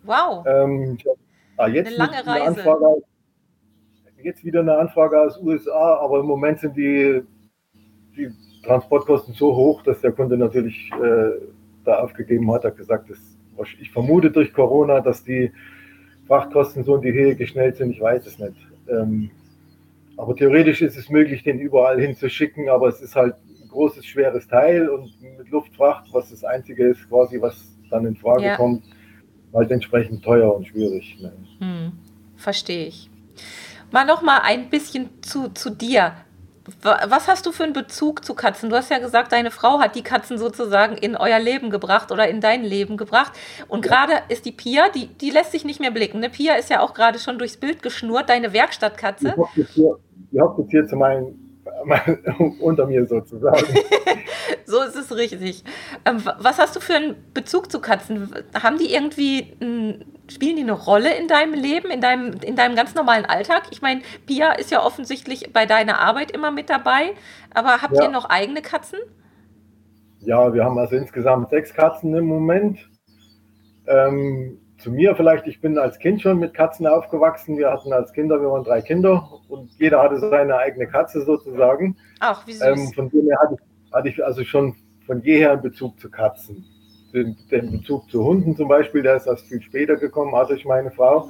Wow. 0.02 0.44
Ähm, 0.46 0.98
ah, 1.56 1.68
jetzt 1.68 1.88
eine 1.88 1.96
lange 1.96 2.26
Reise. 2.26 2.46
Anfrage, 2.46 3.02
jetzt 4.22 4.44
wieder 4.44 4.60
eine 4.60 4.76
Anfrage 4.76 5.20
aus 5.20 5.40
USA, 5.40 5.98
aber 6.00 6.20
im 6.20 6.26
Moment 6.26 6.60
sind 6.60 6.76
die, 6.76 7.22
die 8.16 8.30
Transportkosten 8.64 9.34
so 9.34 9.54
hoch, 9.54 9.82
dass 9.82 10.00
der 10.00 10.12
Kunde 10.12 10.36
natürlich 10.36 10.90
äh, 10.92 11.30
da 11.84 12.00
aufgegeben 12.00 12.50
hat, 12.52 12.64
hat 12.64 12.76
gesagt, 12.76 13.10
dass, 13.10 13.18
ich 13.78 13.90
vermute 13.90 14.30
durch 14.30 14.52
Corona, 14.52 15.00
dass 15.00 15.22
die 15.22 15.52
Frachtkosten 16.30 16.84
so 16.84 16.94
in 16.94 17.02
die 17.02 17.12
Höhe 17.12 17.34
geschnellt 17.34 17.76
sind, 17.76 17.90
ich 17.90 18.00
weiß 18.00 18.24
es 18.24 18.38
nicht. 18.38 18.54
Ähm, 18.88 19.32
aber 20.16 20.36
theoretisch 20.36 20.80
ist 20.80 20.96
es 20.96 21.10
möglich, 21.10 21.42
den 21.42 21.58
überall 21.58 22.00
hinzuschicken, 22.00 22.68
aber 22.68 22.86
es 22.86 23.00
ist 23.00 23.16
halt 23.16 23.34
ein 23.60 23.68
großes, 23.68 24.06
schweres 24.06 24.46
Teil 24.46 24.88
und 24.88 25.10
mit 25.20 25.48
Luftfracht, 25.48 26.04
was 26.12 26.30
das 26.30 26.44
Einzige 26.44 26.86
ist, 26.86 27.08
quasi, 27.08 27.40
was 27.40 27.76
dann 27.90 28.06
in 28.06 28.14
Frage 28.14 28.44
ja. 28.44 28.56
kommt, 28.56 28.84
halt 29.52 29.72
entsprechend 29.72 30.22
teuer 30.22 30.54
und 30.54 30.68
schwierig. 30.68 31.18
Hm, 31.58 31.94
verstehe 32.36 32.86
ich. 32.86 33.10
Mal 33.90 34.04
noch 34.04 34.22
mal 34.22 34.38
ein 34.44 34.70
bisschen 34.70 35.08
zu, 35.22 35.48
zu 35.48 35.70
dir. 35.70 36.12
Was 36.82 37.28
hast 37.28 37.46
du 37.46 37.52
für 37.52 37.64
einen 37.64 37.72
Bezug 37.72 38.24
zu 38.24 38.34
Katzen? 38.34 38.70
Du 38.70 38.76
hast 38.76 38.90
ja 38.90 38.98
gesagt, 38.98 39.32
deine 39.32 39.50
Frau 39.50 39.80
hat 39.80 39.94
die 39.94 40.02
Katzen 40.02 40.38
sozusagen 40.38 40.96
in 40.96 41.16
euer 41.16 41.38
Leben 41.38 41.70
gebracht 41.70 42.12
oder 42.12 42.28
in 42.28 42.40
dein 42.40 42.64
Leben 42.64 42.96
gebracht. 42.96 43.32
Und 43.68 43.86
ja. 43.86 43.92
gerade 43.92 44.12
ist 44.28 44.44
die 44.44 44.52
Pia, 44.52 44.88
die, 44.88 45.06
die 45.06 45.30
lässt 45.30 45.52
sich 45.52 45.64
nicht 45.64 45.80
mehr 45.80 45.90
blicken. 45.90 46.20
Ne? 46.20 46.30
Pia 46.30 46.54
ist 46.54 46.70
ja 46.70 46.80
auch 46.80 46.94
gerade 46.94 47.18
schon 47.18 47.38
durchs 47.38 47.56
Bild 47.56 47.82
geschnurrt, 47.82 48.28
deine 48.28 48.52
Werkstattkatze. 48.52 49.34
Die 50.32 50.40
hockt 50.40 50.58
jetzt 50.58 50.70
hier 50.70 50.86
zu 50.86 50.96
meinen 50.96 51.50
unter 52.60 52.86
mir 52.86 53.06
sozusagen. 53.06 53.66
so 54.64 54.82
ist 54.82 54.96
es 54.96 55.14
richtig. 55.14 55.64
Ähm, 56.04 56.22
was 56.38 56.58
hast 56.58 56.76
du 56.76 56.80
für 56.80 56.94
einen 56.94 57.16
Bezug 57.34 57.70
zu 57.70 57.80
Katzen? 57.80 58.30
Haben 58.60 58.78
die 58.78 58.92
irgendwie, 58.92 59.56
spielen 60.30 60.56
die 60.56 60.62
eine 60.62 60.72
Rolle 60.72 61.14
in 61.16 61.28
deinem 61.28 61.54
Leben, 61.54 61.90
in 61.90 62.00
deinem, 62.00 62.34
in 62.42 62.56
deinem 62.56 62.76
ganz 62.76 62.94
normalen 62.94 63.24
Alltag? 63.24 63.64
Ich 63.70 63.82
meine, 63.82 64.02
Pia 64.26 64.52
ist 64.52 64.70
ja 64.70 64.84
offensichtlich 64.84 65.52
bei 65.52 65.66
deiner 65.66 66.00
Arbeit 66.00 66.30
immer 66.30 66.50
mit 66.50 66.70
dabei, 66.70 67.12
aber 67.52 67.82
habt 67.82 67.96
ja. 67.96 68.04
ihr 68.04 68.10
noch 68.10 68.28
eigene 68.30 68.62
Katzen? 68.62 68.98
Ja, 70.20 70.52
wir 70.52 70.64
haben 70.64 70.78
also 70.78 70.96
insgesamt 70.96 71.50
sechs 71.50 71.72
Katzen 71.72 72.14
im 72.14 72.26
Moment. 72.26 72.78
Ähm, 73.86 74.58
zu 74.80 74.90
mir 74.90 75.14
vielleicht, 75.14 75.46
ich 75.46 75.60
bin 75.60 75.78
als 75.78 75.98
Kind 75.98 76.22
schon 76.22 76.38
mit 76.38 76.54
Katzen 76.54 76.86
aufgewachsen. 76.86 77.58
Wir 77.58 77.70
hatten 77.70 77.92
als 77.92 78.12
Kinder, 78.12 78.40
wir 78.40 78.50
waren 78.50 78.64
drei 78.64 78.80
Kinder 78.80 79.28
und 79.48 79.70
jeder 79.78 80.02
hatte 80.02 80.18
seine 80.18 80.56
eigene 80.56 80.86
Katze 80.86 81.22
sozusagen. 81.22 81.96
Ach, 82.20 82.46
wie 82.46 82.52
süß. 82.52 82.62
Ähm, 82.62 82.92
von 82.94 83.10
dem 83.10 83.26
her 83.26 83.38
hatte, 83.42 83.56
hatte, 83.92 84.08
ich 84.08 84.24
also 84.24 84.42
schon 84.44 84.74
von 85.06 85.22
jeher 85.22 85.52
einen 85.52 85.62
Bezug 85.62 86.00
zu 86.00 86.10
Katzen. 86.10 86.64
Den, 87.12 87.36
Bezug 87.50 88.08
zu 88.10 88.24
Hunden 88.24 88.54
zum 88.54 88.68
Beispiel, 88.68 89.02
der 89.02 89.16
ist 89.16 89.26
erst 89.26 89.46
viel 89.46 89.60
später 89.62 89.96
gekommen, 89.96 90.34
hatte 90.34 90.54
ich 90.54 90.64
meine 90.64 90.90
Frau. 90.90 91.28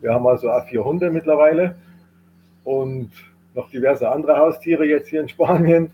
Wir 0.00 0.12
haben 0.12 0.26
also 0.26 0.50
auch 0.50 0.66
vier 0.66 0.84
Hunde 0.84 1.10
mittlerweile 1.10 1.76
und 2.64 3.10
noch 3.54 3.70
diverse 3.70 4.10
andere 4.10 4.36
Haustiere 4.36 4.84
jetzt 4.84 5.08
hier 5.08 5.20
in 5.20 5.28
Spanien. 5.28 5.90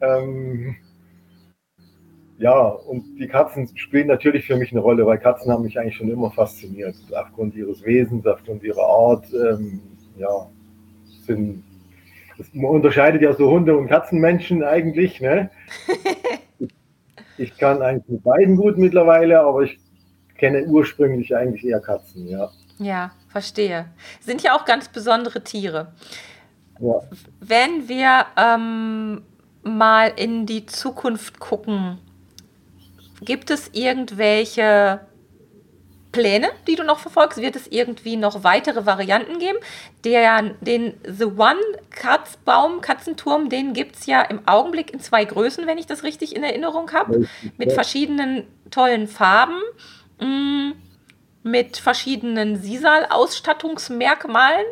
Ähm, 0.00 0.76
ja, 2.38 2.68
und 2.68 3.04
die 3.18 3.26
Katzen 3.26 3.68
spielen 3.76 4.06
natürlich 4.06 4.46
für 4.46 4.56
mich 4.56 4.72
eine 4.72 4.80
Rolle, 4.80 5.04
weil 5.04 5.18
Katzen 5.18 5.52
haben 5.52 5.64
mich 5.64 5.78
eigentlich 5.78 5.96
schon 5.96 6.10
immer 6.10 6.30
fasziniert. 6.30 6.96
Aufgrund 7.12 7.54
ihres 7.54 7.84
Wesens, 7.84 8.26
aufgrund 8.26 8.62
ihrer 8.62 8.82
Art. 8.82 9.26
Ähm, 9.34 9.80
ja, 10.16 10.48
sind, 11.26 11.62
das, 12.38 12.52
man 12.54 12.70
unterscheidet 12.70 13.22
ja 13.22 13.34
so 13.34 13.50
Hunde- 13.50 13.76
und 13.76 13.88
Katzenmenschen 13.88 14.62
eigentlich. 14.62 15.20
Ne? 15.20 15.50
ich 17.40 17.56
kann 17.56 17.82
eigentlich 17.82 18.08
mit 18.08 18.22
beiden 18.22 18.56
gut 18.56 18.78
mittlerweile, 18.78 19.40
aber 19.40 19.62
ich 19.62 19.78
kenne 20.36 20.64
ursprünglich 20.64 21.34
eigentlich 21.34 21.64
eher 21.64 21.80
Katzen, 21.80 22.28
ja. 22.28 22.50
Ja, 22.78 23.12
verstehe. 23.28 23.86
Sind 24.20 24.42
ja 24.42 24.56
auch 24.56 24.64
ganz 24.64 24.88
besondere 24.88 25.42
Tiere. 25.42 25.92
Ja. 26.80 27.00
Wenn 27.40 27.88
wir 27.88 28.26
ähm, 28.36 29.22
mal 29.62 30.12
in 30.16 30.46
die 30.46 30.64
Zukunft 30.64 31.38
gucken, 31.40 31.98
Gibt 33.22 33.50
es 33.50 33.70
irgendwelche 33.74 35.00
Pläne, 36.12 36.48
die 36.66 36.74
du 36.74 36.82
noch 36.82 36.98
verfolgst? 36.98 37.40
Wird 37.40 37.56
es 37.56 37.66
irgendwie 37.68 38.16
noch 38.16 38.42
weitere 38.42 38.86
Varianten 38.86 39.38
geben? 39.38 39.58
Der, 40.04 40.42
den 40.60 40.94
The 41.04 41.24
One 41.24 41.60
Katzbaum, 41.90 42.80
Katzenturm, 42.80 43.48
den 43.48 43.72
gibt 43.72 43.96
es 43.96 44.06
ja 44.06 44.22
im 44.22 44.46
Augenblick 44.46 44.92
in 44.92 45.00
zwei 45.00 45.24
Größen, 45.24 45.66
wenn 45.66 45.78
ich 45.78 45.86
das 45.86 46.02
richtig 46.02 46.34
in 46.34 46.42
Erinnerung 46.42 46.92
habe. 46.92 47.28
Mit 47.56 47.72
verschiedenen 47.72 48.46
tollen 48.70 49.08
Farben, 49.08 49.60
mm, 50.20 50.72
mit 51.42 51.76
verschiedenen 51.76 52.56
Sisal-Ausstattungsmerkmalen 52.56 54.66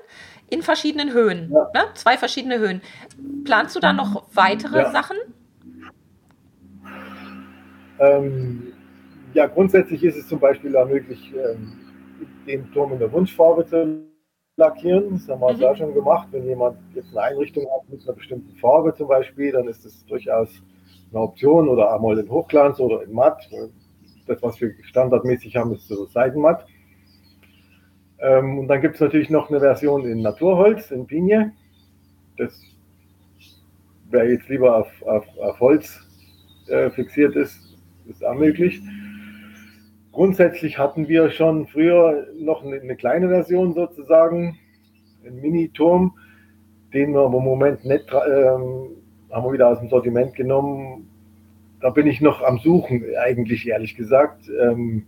in 0.51 0.63
verschiedenen 0.63 1.13
Höhen. 1.13 1.51
Ja. 1.53 1.71
Ne? 1.75 1.85
Zwei 1.95 2.17
verschiedene 2.17 2.59
Höhen. 2.59 2.81
Planst 3.45 3.77
du 3.77 3.81
da 3.81 3.93
noch 3.93 4.25
weitere 4.33 4.79
ja. 4.79 4.91
Sachen? 4.91 5.17
Ähm, 8.01 8.73
ja, 9.39 9.47
grundsätzlich 9.47 10.03
ist 10.03 10.17
es 10.17 10.27
zum 10.27 10.41
Beispiel 10.41 10.77
auch 10.77 10.89
möglich, 10.89 11.33
ähm, 11.33 11.75
den 12.45 12.73
Turm 12.73 12.93
in 12.93 12.99
der 12.99 13.13
Wunschfarbe 13.13 13.65
zu 13.65 14.03
lackieren. 14.57 15.13
Das 15.13 15.29
haben 15.29 15.41
wir 15.41 15.53
mhm. 15.53 15.63
auch 15.63 15.77
schon 15.77 15.95
gemacht. 15.95 16.27
Wenn 16.33 16.45
jemand 16.45 16.77
jetzt 16.93 17.11
eine 17.11 17.23
Einrichtung 17.23 17.65
hat 17.71 17.89
mit 17.89 18.03
einer 18.03 18.15
bestimmten 18.15 18.57
Farbe 18.57 18.93
zum 18.95 19.07
Beispiel, 19.07 19.53
dann 19.53 19.69
ist 19.69 19.85
das 19.85 20.05
durchaus 20.07 20.61
eine 21.13 21.21
Option 21.21 21.69
oder 21.69 21.95
einmal 21.95 22.19
in 22.19 22.29
Hochglanz 22.29 22.81
oder 22.81 23.05
in 23.05 23.13
Matt. 23.13 23.49
Das, 24.27 24.43
was 24.43 24.61
wir 24.61 24.75
standardmäßig 24.83 25.55
haben, 25.55 25.73
ist 25.73 25.87
so 25.87 26.07
Seidenmatt. 26.07 26.67
Ähm, 28.19 28.59
und 28.59 28.67
dann 28.67 28.81
gibt 28.81 28.97
es 28.97 29.01
natürlich 29.01 29.31
noch 29.31 29.51
eine 29.51 29.61
Version 29.61 30.05
in 30.05 30.21
Naturholz, 30.21 30.91
in 30.91 31.07
Pinie. 31.07 31.53
Das 32.39 32.61
wer 34.11 34.29
jetzt 34.29 34.49
lieber 34.49 34.79
auf, 34.79 35.03
auf, 35.03 35.25
auf 35.39 35.61
Holz 35.61 36.01
äh, 36.67 36.91
fixiert 36.91 37.37
ist, 37.37 37.77
ist 38.09 38.25
auch 38.25 38.35
möglich. 38.35 38.83
Grundsätzlich 40.19 40.79
hatten 40.79 41.07
wir 41.07 41.31
schon 41.31 41.69
früher 41.69 42.27
noch 42.37 42.65
eine, 42.65 42.81
eine 42.81 42.97
kleine 42.97 43.29
Version 43.29 43.73
sozusagen, 43.73 44.59
einen 45.25 45.41
Mini-Turm, 45.41 46.13
den 46.93 47.13
wir 47.13 47.27
im 47.27 47.31
Moment 47.31 47.85
nicht, 47.85 48.11
ähm, 48.11 48.97
haben 49.31 49.47
wir 49.47 49.53
wieder 49.53 49.69
aus 49.69 49.79
dem 49.79 49.89
Sortiment 49.89 50.35
genommen. 50.35 51.09
Da 51.81 51.91
bin 51.91 52.09
ich 52.09 52.21
noch 52.21 52.43
am 52.43 52.59
Suchen, 52.59 53.05
eigentlich 53.17 53.69
ehrlich 53.69 53.95
gesagt. 53.95 54.51
Ähm, 54.61 55.07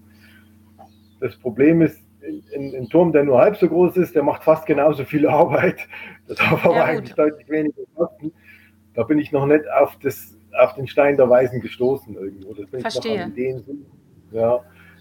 das 1.19 1.35
Problem 1.38 1.83
ist, 1.83 2.00
ein, 2.55 2.73
ein, 2.76 2.88
Turm, 2.88 3.11
der 3.11 3.25
nur 3.25 3.40
halb 3.40 3.57
so 3.57 3.67
groß 3.67 3.97
ist, 3.97 4.14
der 4.14 4.23
macht 4.23 4.45
fast 4.45 4.64
genauso 4.64 5.05
viel 5.05 5.26
Arbeit. 5.26 5.88
Das 6.29 6.38
darf 6.38 6.64
aber 6.64 6.76
ja, 6.76 6.85
eigentlich 6.85 7.17
deutlich 7.17 7.49
weniger 7.49 7.83
kosten. 7.97 8.31
Da 8.95 9.02
bin 9.02 9.19
ich 9.19 9.33
noch 9.33 9.47
nicht 9.47 9.69
auf 9.73 9.99
das 10.05 10.37
auf 10.57 10.75
den 10.75 10.87
Stein 10.87 11.17
der 11.17 11.29
Weisen 11.29 11.61
gestoßen 11.61 12.14
irgendwo. 12.14 12.55
Das 12.55 12.71
bin 12.71 12.81
Verstehe. 12.81 13.12
ich 13.12 13.19
noch 13.19 13.25
an 13.25 13.33
Ideen. 13.33 13.87
Ja. 14.31 14.61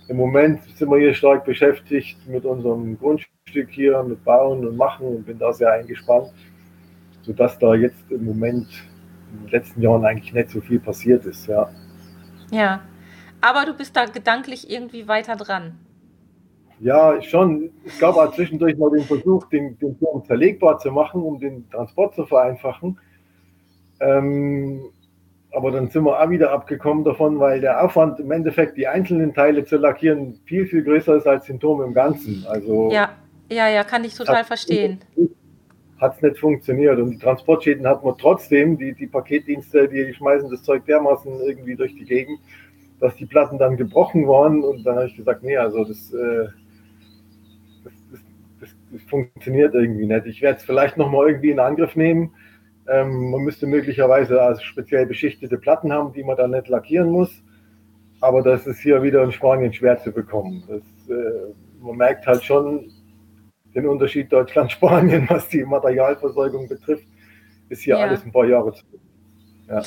Im 0.10 0.18
Moment 0.18 0.64
sind 0.76 0.90
wir 0.90 0.98
hier 0.98 1.14
stark 1.14 1.46
beschäftigt 1.46 2.18
mit 2.28 2.44
unserem 2.44 2.98
Grundstück 2.98 3.70
hier, 3.70 4.02
mit 4.02 4.24
Bauen 4.24 4.68
und 4.68 4.76
Machen 4.76 5.06
und 5.06 5.26
bin 5.28 5.38
da 5.38 5.54
sehr 5.54 5.72
eingespannt, 5.72 6.34
sodass 7.22 7.60
da 7.60 7.76
jetzt 7.76 8.10
im 8.10 8.26
Moment 8.26 8.68
in 9.32 9.42
den 9.44 9.52
letzten 9.52 9.84
Jahren 9.84 10.04
eigentlich 10.04 10.34
nicht 10.34 10.50
so 10.50 10.62
viel 10.62 10.80
passiert 10.80 11.26
ist. 11.26 11.46
Ja. 11.46 11.70
Ja, 12.52 12.82
aber 13.40 13.66
du 13.68 13.74
bist 13.76 13.96
da 13.96 14.06
gedanklich 14.06 14.68
irgendwie 14.72 15.08
weiter 15.08 15.36
dran. 15.36 15.78
Ja, 16.80 17.22
schon. 17.22 17.70
Es 17.86 18.00
gab 18.00 18.16
auch 18.16 18.34
zwischendurch 18.34 18.78
mal 18.80 18.90
den 18.90 19.04
Versuch, 19.04 19.48
den, 19.50 19.78
den 19.78 20.00
Turm 20.00 20.26
zerlegbar 20.26 20.80
zu 20.80 20.92
machen, 20.92 21.22
um 21.22 21.40
den 21.40 21.70
Transport 21.70 22.16
zu 22.16 22.26
vereinfachen. 22.26 22.98
Ähm, 24.00 24.90
aber 25.52 25.72
dann 25.72 25.90
sind 25.90 26.04
wir 26.04 26.20
auch 26.20 26.30
wieder 26.30 26.52
abgekommen 26.52 27.04
davon, 27.04 27.40
weil 27.40 27.60
der 27.62 27.84
Aufwand 27.84 28.20
im 28.20 28.32
Endeffekt, 28.32 28.78
die 28.78 28.88
einzelnen 28.88 29.34
Teile 29.34 29.66
zu 29.66 29.78
lackieren, 29.78 30.40
viel, 30.46 30.68
viel 30.68 30.84
größer 30.84 31.16
ist 31.16 31.28
als 31.28 31.46
den 31.46 31.60
Turm 31.60 31.82
im 31.82 31.94
Ganzen. 31.94 32.46
Also 32.48 32.92
ja, 32.92 33.10
ja, 33.52 33.68
ja, 33.68 33.84
kann 33.84 34.04
ich 34.04 34.14
total 34.16 34.44
verstehen. 34.44 35.00
Hat 36.00 36.16
es 36.16 36.22
nicht 36.22 36.38
funktioniert. 36.38 37.00
Und 37.00 37.12
die 37.12 37.18
Transportschäden 37.18 37.86
hatten 37.88 38.06
wir 38.06 38.16
trotzdem. 38.16 38.78
Die, 38.78 38.94
die 38.94 39.08
Paketdienste, 39.08 39.90
die 39.90 40.14
schmeißen 40.14 40.50
das 40.50 40.62
Zeug 40.64 40.86
dermaßen 40.86 41.42
irgendwie 41.42 41.76
durch 41.76 41.96
die 41.96 42.06
Gegend, 42.06 42.40
dass 43.00 43.16
die 43.16 43.26
Platten 43.26 43.58
dann 43.58 43.76
gebrochen 43.76 44.28
waren. 44.28 44.64
Und 44.64 44.84
dann 44.84 44.98
habe 44.98 45.08
ich 45.08 45.18
gesagt, 45.18 45.44
nee, 45.44 45.58
also 45.58 45.84
das, 45.84 46.14
äh, 46.14 46.48
das, 47.84 47.94
das, 48.12 48.70
das, 48.92 49.02
funktioniert 49.10 49.74
irgendwie 49.74 50.06
nicht. 50.06 50.26
Ich 50.28 50.42
werde 50.42 50.60
es 50.60 50.64
vielleicht 50.64 50.96
nochmal 50.96 51.28
irgendwie 51.30 51.50
in 51.50 51.60
Angriff 51.60 51.96
nehmen 51.96 52.32
ähm, 52.92 53.32
man 53.32 53.42
müsste 53.42 53.68
möglicherweise 53.68 54.42
also 54.42 54.62
speziell 54.62 55.06
beschichtete 55.06 55.58
Platten 55.58 55.92
haben, 55.92 56.14
die 56.14 56.24
man 56.24 56.38
dann 56.38 56.52
nicht 56.52 56.68
lackieren 56.68 57.10
muss. 57.10 57.44
Aber 58.22 58.42
das 58.42 58.68
ist 58.68 58.80
hier 58.80 59.02
wieder 59.02 59.24
in 59.24 59.32
Spanien 59.32 59.72
schwer 59.72 59.98
zu 59.98 60.12
bekommen. 60.12 60.64
Das, 60.68 60.82
äh, 61.10 61.54
man 61.82 61.96
merkt 61.96 62.28
halt 62.28 62.44
schon 62.44 62.92
den 63.74 63.88
Unterschied 63.88 64.32
Deutschland-Spanien, 64.32 65.26
was 65.30 65.48
die 65.50 65.64
Materialversorgung 65.64 66.68
betrifft, 66.68 67.08
ist 67.70 67.84
hier 67.84 67.98
ja. 67.98 68.02
alles 68.02 68.26
ein 68.26 68.32
paar 68.32 68.46
Jahre 68.46 68.74
zurück. 68.74 69.02
Ja. 69.68 69.82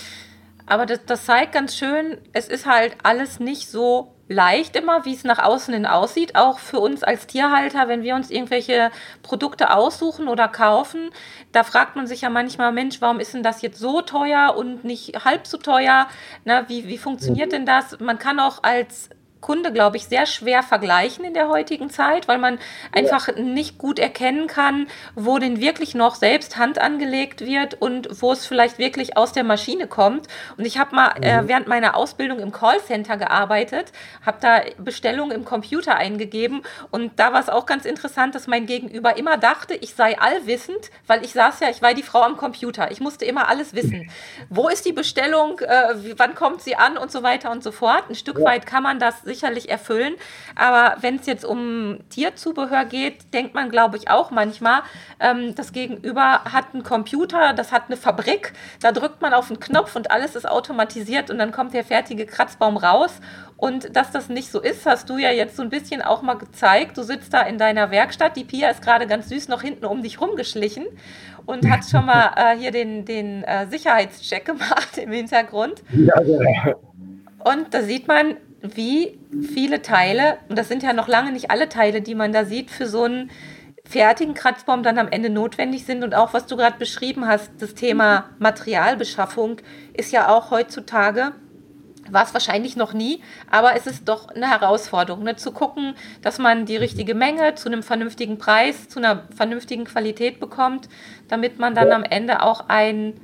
Aber 0.66 0.86
das, 0.86 1.04
das 1.04 1.26
zeigt 1.26 1.52
ganz 1.52 1.76
schön, 1.76 2.18
es 2.32 2.48
ist 2.48 2.66
halt 2.66 2.96
alles 3.02 3.40
nicht 3.40 3.68
so 3.68 4.14
leicht 4.32 4.76
immer, 4.76 5.04
wie 5.04 5.14
es 5.14 5.24
nach 5.24 5.38
außen 5.38 5.72
hin 5.74 5.86
aussieht. 5.86 6.34
Auch 6.34 6.58
für 6.58 6.80
uns 6.80 7.02
als 7.04 7.26
Tierhalter, 7.26 7.88
wenn 7.88 8.02
wir 8.02 8.14
uns 8.14 8.30
irgendwelche 8.30 8.90
Produkte 9.22 9.74
aussuchen 9.74 10.28
oder 10.28 10.48
kaufen, 10.48 11.10
da 11.52 11.62
fragt 11.64 11.96
man 11.96 12.06
sich 12.06 12.22
ja 12.22 12.30
manchmal, 12.30 12.72
Mensch, 12.72 13.00
warum 13.00 13.20
ist 13.20 13.34
denn 13.34 13.42
das 13.42 13.62
jetzt 13.62 13.78
so 13.78 14.02
teuer 14.02 14.54
und 14.56 14.84
nicht 14.84 15.24
halb 15.24 15.46
so 15.46 15.58
teuer? 15.58 16.08
Na, 16.44 16.68
wie, 16.68 16.88
wie 16.88 16.98
funktioniert 16.98 17.48
mhm. 17.48 17.52
denn 17.52 17.66
das? 17.66 18.00
Man 18.00 18.18
kann 18.18 18.40
auch 18.40 18.62
als 18.62 19.10
Kunde, 19.42 19.72
glaube 19.72 19.98
ich, 19.98 20.06
sehr 20.06 20.24
schwer 20.24 20.62
vergleichen 20.62 21.24
in 21.24 21.34
der 21.34 21.48
heutigen 21.48 21.90
Zeit, 21.90 22.28
weil 22.28 22.38
man 22.38 22.58
einfach 22.92 23.28
ja. 23.28 23.34
nicht 23.42 23.76
gut 23.76 23.98
erkennen 23.98 24.46
kann, 24.46 24.86
wo 25.14 25.38
denn 25.38 25.60
wirklich 25.60 25.94
noch 25.94 26.14
selbst 26.14 26.56
Hand 26.56 26.78
angelegt 26.78 27.42
wird 27.42 27.74
und 27.74 28.22
wo 28.22 28.32
es 28.32 28.46
vielleicht 28.46 28.78
wirklich 28.78 29.16
aus 29.16 29.32
der 29.32 29.44
Maschine 29.44 29.88
kommt. 29.88 30.28
Und 30.56 30.64
ich 30.64 30.78
habe 30.78 30.96
mal 30.96 31.12
äh, 31.20 31.40
mhm. 31.40 31.44
äh, 31.44 31.48
während 31.48 31.68
meiner 31.68 31.96
Ausbildung 31.96 32.38
im 32.38 32.52
Callcenter 32.52 33.16
gearbeitet, 33.16 33.92
habe 34.24 34.38
da 34.40 34.60
Bestellungen 34.78 35.32
im 35.32 35.44
Computer 35.44 35.96
eingegeben 35.96 36.62
und 36.90 37.18
da 37.18 37.32
war 37.32 37.40
es 37.40 37.48
auch 37.48 37.66
ganz 37.66 37.84
interessant, 37.84 38.34
dass 38.34 38.46
mein 38.46 38.66
Gegenüber 38.66 39.16
immer 39.16 39.36
dachte, 39.38 39.74
ich 39.74 39.94
sei 39.94 40.18
allwissend, 40.18 40.90
weil 41.08 41.24
ich 41.24 41.32
saß 41.32 41.60
ja, 41.60 41.68
ich 41.68 41.82
war 41.82 41.94
die 41.94 42.04
Frau 42.04 42.22
am 42.22 42.36
Computer. 42.36 42.92
Ich 42.92 43.00
musste 43.00 43.24
immer 43.24 43.48
alles 43.48 43.74
wissen. 43.74 44.08
Wo 44.48 44.68
ist 44.68 44.86
die 44.86 44.92
Bestellung? 44.92 45.58
Äh, 45.58 45.94
wann 46.16 46.36
kommt 46.36 46.62
sie 46.62 46.76
an 46.76 46.96
und 46.96 47.10
so 47.10 47.24
weiter 47.24 47.50
und 47.50 47.64
so 47.64 47.72
fort. 47.72 48.04
Ein 48.08 48.14
Stück 48.14 48.38
ja. 48.38 48.44
weit 48.44 48.66
kann 48.66 48.84
man 48.84 49.00
das 49.00 49.24
sicherlich 49.34 49.70
erfüllen. 49.70 50.14
Aber 50.54 50.96
wenn 51.00 51.16
es 51.16 51.26
jetzt 51.26 51.44
um 51.44 51.98
Tierzubehör 52.10 52.84
geht, 52.84 53.32
denkt 53.32 53.54
man, 53.54 53.70
glaube 53.70 53.96
ich, 53.96 54.10
auch 54.10 54.30
manchmal, 54.30 54.82
ähm, 55.20 55.54
das 55.54 55.72
Gegenüber 55.72 56.44
hat 56.44 56.74
einen 56.74 56.82
Computer, 56.82 57.52
das 57.52 57.72
hat 57.72 57.84
eine 57.88 57.96
Fabrik, 57.96 58.52
da 58.80 58.92
drückt 58.92 59.22
man 59.22 59.34
auf 59.34 59.50
einen 59.50 59.60
Knopf 59.60 59.96
und 59.96 60.10
alles 60.10 60.36
ist 60.36 60.48
automatisiert 60.48 61.30
und 61.30 61.38
dann 61.38 61.52
kommt 61.52 61.74
der 61.74 61.84
fertige 61.84 62.26
Kratzbaum 62.26 62.76
raus. 62.76 63.20
Und 63.56 63.94
dass 63.94 64.10
das 64.10 64.28
nicht 64.28 64.50
so 64.50 64.60
ist, 64.60 64.86
hast 64.86 65.08
du 65.08 65.18
ja 65.18 65.30
jetzt 65.30 65.56
so 65.56 65.62
ein 65.62 65.70
bisschen 65.70 66.02
auch 66.02 66.22
mal 66.22 66.34
gezeigt. 66.34 66.98
Du 66.98 67.04
sitzt 67.04 67.32
da 67.32 67.42
in 67.42 67.58
deiner 67.58 67.92
Werkstatt. 67.92 68.36
Die 68.36 68.42
Pia 68.42 68.68
ist 68.70 68.82
gerade 68.82 69.06
ganz 69.06 69.28
süß 69.28 69.46
noch 69.46 69.62
hinten 69.62 69.84
um 69.84 70.02
dich 70.02 70.20
rumgeschlichen 70.20 70.86
und 71.46 71.70
hat 71.70 71.84
schon 71.88 72.06
mal 72.06 72.32
äh, 72.36 72.56
hier 72.56 72.72
den, 72.72 73.04
den 73.04 73.44
äh, 73.44 73.68
Sicherheitscheck 73.68 74.44
gemacht 74.44 74.98
im 74.98 75.12
Hintergrund. 75.12 75.82
Ja, 75.92 76.20
ja. 76.20 76.74
Und 77.44 77.72
da 77.72 77.82
sieht 77.82 78.08
man, 78.08 78.36
wie 78.62 79.18
viele 79.52 79.82
Teile, 79.82 80.38
und 80.48 80.56
das 80.56 80.68
sind 80.68 80.82
ja 80.82 80.92
noch 80.92 81.08
lange 81.08 81.32
nicht 81.32 81.50
alle 81.50 81.68
Teile, 81.68 82.00
die 82.00 82.14
man 82.14 82.32
da 82.32 82.44
sieht, 82.44 82.70
für 82.70 82.86
so 82.86 83.04
einen 83.04 83.30
fertigen 83.84 84.34
Kratzbaum 84.34 84.82
dann 84.82 84.98
am 84.98 85.08
Ende 85.08 85.28
notwendig 85.28 85.84
sind. 85.84 86.04
Und 86.04 86.14
auch 86.14 86.32
was 86.32 86.46
du 86.46 86.56
gerade 86.56 86.78
beschrieben 86.78 87.26
hast, 87.26 87.50
das 87.58 87.74
Thema 87.74 88.30
Materialbeschaffung 88.38 89.56
ist 89.92 90.12
ja 90.12 90.28
auch 90.28 90.50
heutzutage, 90.50 91.32
war 92.10 92.24
es 92.24 92.34
wahrscheinlich 92.34 92.76
noch 92.76 92.92
nie, 92.92 93.22
aber 93.50 93.76
es 93.76 93.86
ist 93.86 94.08
doch 94.08 94.28
eine 94.28 94.50
Herausforderung, 94.50 95.22
ne? 95.22 95.36
zu 95.36 95.52
gucken, 95.52 95.94
dass 96.20 96.38
man 96.38 96.66
die 96.66 96.76
richtige 96.76 97.14
Menge 97.14 97.54
zu 97.54 97.68
einem 97.68 97.82
vernünftigen 97.82 98.38
Preis, 98.38 98.88
zu 98.88 98.98
einer 98.98 99.24
vernünftigen 99.34 99.84
Qualität 99.84 100.40
bekommt, 100.40 100.88
damit 101.28 101.58
man 101.58 101.74
dann 101.74 101.92
am 101.92 102.02
Ende 102.02 102.42
auch 102.42 102.68
ein 102.68 103.14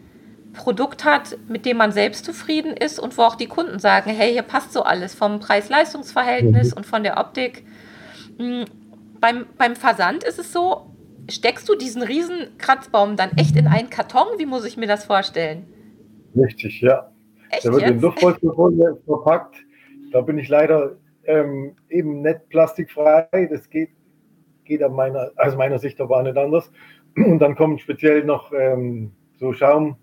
Produkt 0.53 1.05
hat, 1.05 1.39
mit 1.49 1.67
dem 1.67 1.77
man 1.77 1.93
selbst 1.93 2.25
zufrieden 2.25 2.77
ist 2.77 2.99
und 2.99 3.17
wo 3.19 3.23
auch 3.23 3.37
die 3.37 3.47
Kunden 3.47 3.79
sagen, 3.79 4.11
hey, 4.11 4.33
hier 4.33 4.43
passt 4.43 4.73
so 4.73 4.83
alles 4.83 5.15
vom 5.15 5.41
Preis-Leistungs-Verhältnis 5.41 6.71
mhm. 6.71 6.77
und 6.79 6.87
von 6.87 7.03
der 7.03 7.19
Optik. 7.19 7.65
Mhm. 8.39 8.65
Beim, 9.21 9.47
beim 9.57 9.77
Versand 9.77 10.25
ist 10.25 10.39
es 10.39 10.53
so, 10.53 10.87
steckst 11.29 11.69
du 11.69 11.75
diesen 11.75 12.03
riesen 12.03 12.57
Kratzbaum 12.59 13.17
dann 13.17 13.31
echt 13.37 13.57
in 13.57 13.67
einen 13.67 13.91
Karton? 13.91 14.27
Wie 14.39 14.47
muss 14.47 14.65
ich 14.65 14.77
mir 14.77 14.87
das 14.87 15.05
vorstellen? 15.05 15.67
Richtig, 16.37 16.81
ja. 16.81 17.11
Echt 17.51 17.65
Der 17.65 17.73
wird 17.73 17.83
jetzt? 17.83 17.91
in 17.93 18.01
Luftpolsterfolie 18.01 18.99
verpackt. 19.05 19.57
Da 20.13 20.21
bin 20.21 20.39
ich 20.39 20.49
leider 20.49 20.97
ähm, 21.25 21.77
eben 21.89 22.23
nicht 22.23 22.49
plastikfrei. 22.49 23.49
Das 23.51 23.69
geht, 23.69 23.91
geht 24.65 24.83
an 24.83 24.95
meiner, 24.95 25.31
aus 25.37 25.57
meiner 25.57 25.79
Sicht 25.79 26.01
aber 26.01 26.23
nicht 26.23 26.37
anders. 26.37 26.71
Und 27.17 27.39
dann 27.41 27.57
kommen 27.57 27.79
speziell 27.79 28.25
noch 28.25 28.53
ähm, 28.53 29.13
so 29.39 29.53
Schaum, 29.53 29.97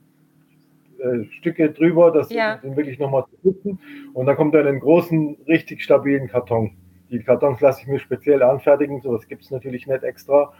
äh, 1.00 1.26
Stücke 1.38 1.72
drüber, 1.72 2.12
das 2.12 2.30
ja. 2.30 2.60
sind 2.62 2.76
wirklich 2.76 3.00
nochmal 3.00 3.26
zu 3.30 3.38
putzen. 3.38 3.80
Und 4.14 4.26
dann 4.26 4.36
kommt 4.36 4.56
dann 4.56 4.68
einen 4.68 4.80
großen, 4.80 5.38
richtig 5.48 5.84
stabilen 5.84 6.28
Karton. 6.28 6.78
Die 7.10 7.20
Kartons 7.20 7.62
lasse 7.62 7.82
ich 7.82 7.88
mir 7.88 8.00
speziell 8.00 8.42
anfertigen, 8.42 9.02
sowas 9.02 9.28
gibt 9.28 9.44
es 9.44 9.52
natürlich 9.52 9.88
nicht 9.88 10.04
extra. 10.04 10.54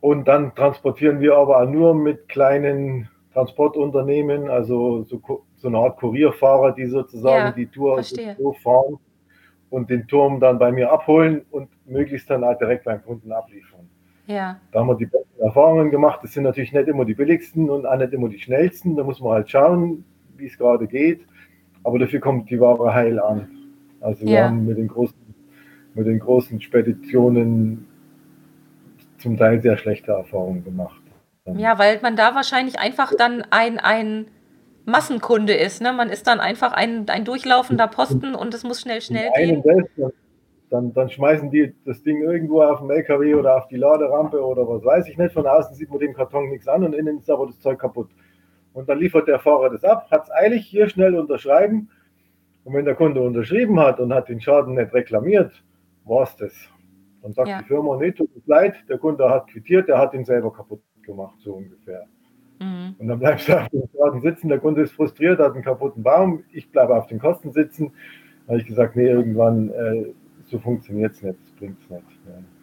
Und 0.00 0.28
dann 0.28 0.54
transportieren 0.54 1.20
wir 1.20 1.36
aber 1.36 1.66
nur 1.66 1.94
mit 1.94 2.28
kleinen 2.28 3.08
Transportunternehmen, 3.32 4.48
also 4.48 5.04
so, 5.04 5.20
so 5.56 5.68
eine 5.68 5.78
Art 5.78 5.98
Kurierfahrer, 5.98 6.72
die 6.72 6.86
sozusagen 6.86 7.46
ja, 7.46 7.52
die 7.52 7.66
Tour 7.66 8.02
so 8.02 8.52
fahren 8.52 8.98
und 9.70 9.90
den 9.90 10.06
Turm 10.06 10.40
dann 10.40 10.58
bei 10.58 10.72
mir 10.72 10.90
abholen 10.90 11.44
und 11.50 11.68
möglichst 11.86 12.30
dann 12.30 12.44
halt 12.44 12.60
direkt 12.60 12.84
beim 12.84 13.02
Kunden 13.02 13.32
abliefern. 13.32 13.88
Ja. 14.26 14.60
Da 14.72 14.80
haben 14.80 14.88
wir 14.88 14.94
die 14.94 15.06
Erfahrungen 15.40 15.90
gemacht. 15.90 16.20
Das 16.22 16.32
sind 16.32 16.44
natürlich 16.44 16.72
nicht 16.72 16.88
immer 16.88 17.04
die 17.04 17.14
billigsten 17.14 17.70
und 17.70 17.86
auch 17.86 17.96
nicht 17.96 18.12
immer 18.12 18.28
die 18.28 18.38
schnellsten. 18.38 18.96
Da 18.96 19.04
muss 19.04 19.20
man 19.20 19.32
halt 19.32 19.50
schauen, 19.50 20.04
wie 20.36 20.46
es 20.46 20.58
gerade 20.58 20.86
geht. 20.86 21.20
Aber 21.84 21.98
dafür 21.98 22.20
kommt 22.20 22.50
die 22.50 22.60
Ware 22.60 22.92
heil 22.92 23.18
an. 23.20 23.48
Also 24.00 24.26
wir 24.26 24.44
haben 24.44 24.66
mit 24.66 24.78
den 24.78 24.88
großen, 24.88 25.16
mit 25.94 26.06
den 26.06 26.18
großen 26.18 26.60
Speditionen 26.60 27.86
zum 29.18 29.36
Teil 29.36 29.60
sehr 29.60 29.76
schlechte 29.76 30.12
Erfahrungen 30.12 30.64
gemacht. 30.64 31.02
Ja, 31.56 31.78
weil 31.78 31.98
man 32.02 32.14
da 32.14 32.34
wahrscheinlich 32.34 32.78
einfach 32.78 33.12
dann 33.16 33.42
ein, 33.50 33.78
ein 33.78 34.26
Massenkunde 34.84 35.54
ist. 35.54 35.80
Ne? 35.80 35.92
Man 35.92 36.10
ist 36.10 36.26
dann 36.26 36.40
einfach 36.40 36.72
ein, 36.72 37.08
ein 37.08 37.24
durchlaufender 37.24 37.88
Posten 37.88 38.34
und 38.34 38.54
es 38.54 38.64
muss 38.64 38.80
schnell, 38.80 39.00
schnell 39.00 39.30
gehen. 39.36 39.62
Selbst, 39.62 39.92
dann, 40.70 40.92
dann 40.92 41.08
schmeißen 41.08 41.50
die 41.50 41.74
das 41.84 42.02
Ding 42.02 42.22
irgendwo 42.22 42.62
auf 42.62 42.80
dem 42.80 42.90
LKW 42.90 43.34
oder 43.34 43.56
auf 43.56 43.68
die 43.68 43.76
Laderampe 43.76 44.44
oder 44.44 44.68
was 44.68 44.84
weiß 44.84 45.08
ich 45.08 45.16
nicht. 45.16 45.32
Von 45.32 45.46
außen 45.46 45.74
sieht 45.74 45.90
man 45.90 45.98
dem 45.98 46.14
Karton 46.14 46.50
nichts 46.50 46.68
an 46.68 46.84
und 46.84 46.94
innen 46.94 47.18
ist 47.18 47.30
aber 47.30 47.46
das 47.46 47.58
Zeug 47.60 47.78
kaputt. 47.78 48.10
Und 48.72 48.88
dann 48.88 48.98
liefert 48.98 49.28
der 49.28 49.38
Fahrer 49.38 49.70
das 49.70 49.84
ab, 49.84 50.10
hat 50.10 50.24
es 50.24 50.30
eilig, 50.30 50.66
hier 50.66 50.88
schnell 50.88 51.16
unterschreiben. 51.16 51.90
Und 52.64 52.74
wenn 52.74 52.84
der 52.84 52.94
Kunde 52.94 53.22
unterschrieben 53.22 53.80
hat 53.80 53.98
und 53.98 54.12
hat 54.12 54.28
den 54.28 54.40
Schaden 54.40 54.74
nicht 54.74 54.92
reklamiert, 54.92 55.64
war 56.04 56.24
es 56.24 56.36
das. 56.36 56.54
Dann 57.22 57.32
sagt 57.32 57.48
ja. 57.48 57.58
die 57.60 57.64
Firma, 57.64 57.96
nee, 57.96 58.12
tut 58.12 58.34
mir 58.34 58.42
leid, 58.46 58.74
der 58.88 58.98
Kunde 58.98 59.28
hat 59.28 59.48
quittiert, 59.48 59.88
der 59.88 59.98
hat 59.98 60.14
ihn 60.14 60.24
selber 60.24 60.52
kaputt 60.52 60.82
gemacht, 61.02 61.36
so 61.40 61.54
ungefähr. 61.54 62.04
Mhm. 62.60 62.94
Und 62.98 63.08
dann 63.08 63.18
bleibst 63.18 63.48
du 63.48 63.58
auf 63.58 63.68
dem 63.68 63.88
Schaden 63.96 64.20
sitzen, 64.20 64.48
der 64.48 64.58
Kunde 64.58 64.82
ist 64.82 64.92
frustriert, 64.92 65.38
hat 65.38 65.54
einen 65.54 65.64
kaputten 65.64 66.02
Baum, 66.02 66.44
ich 66.52 66.70
bleibe 66.70 66.94
auf 66.94 67.06
den 67.06 67.18
Kosten 67.18 67.52
sitzen. 67.52 67.92
Da 68.46 68.52
habe 68.52 68.60
ich 68.60 68.66
gesagt, 68.66 68.96
nee, 68.96 69.08
irgendwann 69.08 69.70
äh, 69.70 70.12
so 70.50 70.58
funktioniert 70.58 71.12
es 71.14 71.22
nicht, 71.22 71.38
das 71.42 71.52
bringt 71.52 71.78
es 71.82 71.90
nicht. 71.90 72.04
Ja. 72.26 72.57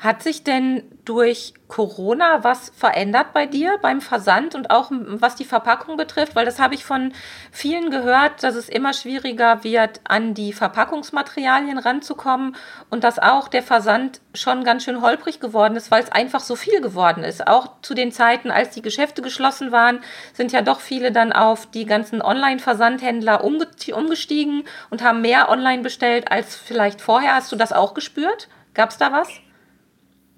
Hat 0.00 0.22
sich 0.22 0.44
denn 0.44 0.82
durch 1.04 1.52
Corona 1.68 2.42
was 2.42 2.72
verändert 2.74 3.34
bei 3.34 3.44
dir 3.44 3.76
beim 3.82 4.00
Versand 4.00 4.54
und 4.54 4.70
auch 4.70 4.90
was 4.90 5.36
die 5.36 5.44
Verpackung 5.44 5.98
betrifft? 5.98 6.34
Weil 6.34 6.46
das 6.46 6.58
habe 6.58 6.74
ich 6.74 6.86
von 6.86 7.12
vielen 7.52 7.90
gehört, 7.90 8.42
dass 8.42 8.54
es 8.54 8.70
immer 8.70 8.94
schwieriger 8.94 9.62
wird, 9.62 10.00
an 10.04 10.32
die 10.32 10.54
Verpackungsmaterialien 10.54 11.76
ranzukommen 11.76 12.56
und 12.88 13.04
dass 13.04 13.18
auch 13.18 13.48
der 13.48 13.62
Versand 13.62 14.22
schon 14.32 14.64
ganz 14.64 14.84
schön 14.84 15.02
holprig 15.02 15.38
geworden 15.38 15.76
ist, 15.76 15.90
weil 15.90 16.02
es 16.02 16.10
einfach 16.10 16.40
so 16.40 16.56
viel 16.56 16.80
geworden 16.80 17.22
ist. 17.22 17.46
Auch 17.46 17.82
zu 17.82 17.92
den 17.92 18.10
Zeiten, 18.10 18.50
als 18.50 18.70
die 18.70 18.82
Geschäfte 18.82 19.20
geschlossen 19.20 19.70
waren, 19.70 20.00
sind 20.32 20.50
ja 20.52 20.62
doch 20.62 20.80
viele 20.80 21.12
dann 21.12 21.30
auf 21.30 21.66
die 21.66 21.84
ganzen 21.84 22.22
Online-Versandhändler 22.22 23.44
umgestiegen 23.44 24.64
und 24.88 25.02
haben 25.02 25.20
mehr 25.20 25.50
online 25.50 25.82
bestellt 25.82 26.32
als 26.32 26.56
vielleicht 26.56 27.02
vorher. 27.02 27.34
Hast 27.34 27.52
du 27.52 27.56
das 27.56 27.74
auch 27.74 27.92
gespürt? 27.92 28.48
Gab 28.72 28.88
es 28.88 28.96
da 28.96 29.12
was? 29.12 29.28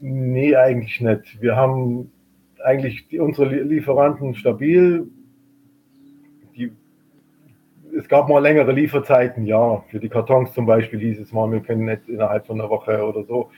Nee, 0.04 0.56
eigentlich 0.56 1.00
nicht. 1.00 1.40
Wir 1.40 1.54
haben 1.54 2.10
eigentlich 2.64 3.06
die, 3.06 3.20
unsere 3.20 3.62
Lieferanten 3.62 4.34
stabil. 4.34 5.06
Die, 6.56 6.72
es 7.96 8.08
gab 8.08 8.28
mal 8.28 8.40
längere 8.40 8.72
Lieferzeiten, 8.72 9.46
ja. 9.46 9.84
Für 9.90 10.00
die 10.00 10.08
Kartons 10.08 10.52
zum 10.54 10.66
Beispiel 10.66 10.98
hieß 10.98 11.20
es 11.20 11.32
mal, 11.32 11.48
wir 11.52 11.60
können 11.60 11.84
nicht 11.84 12.08
innerhalb 12.08 12.48
von 12.48 12.60
einer 12.60 12.68
Woche 12.68 13.00
oder 13.06 13.22
so. 13.22 13.52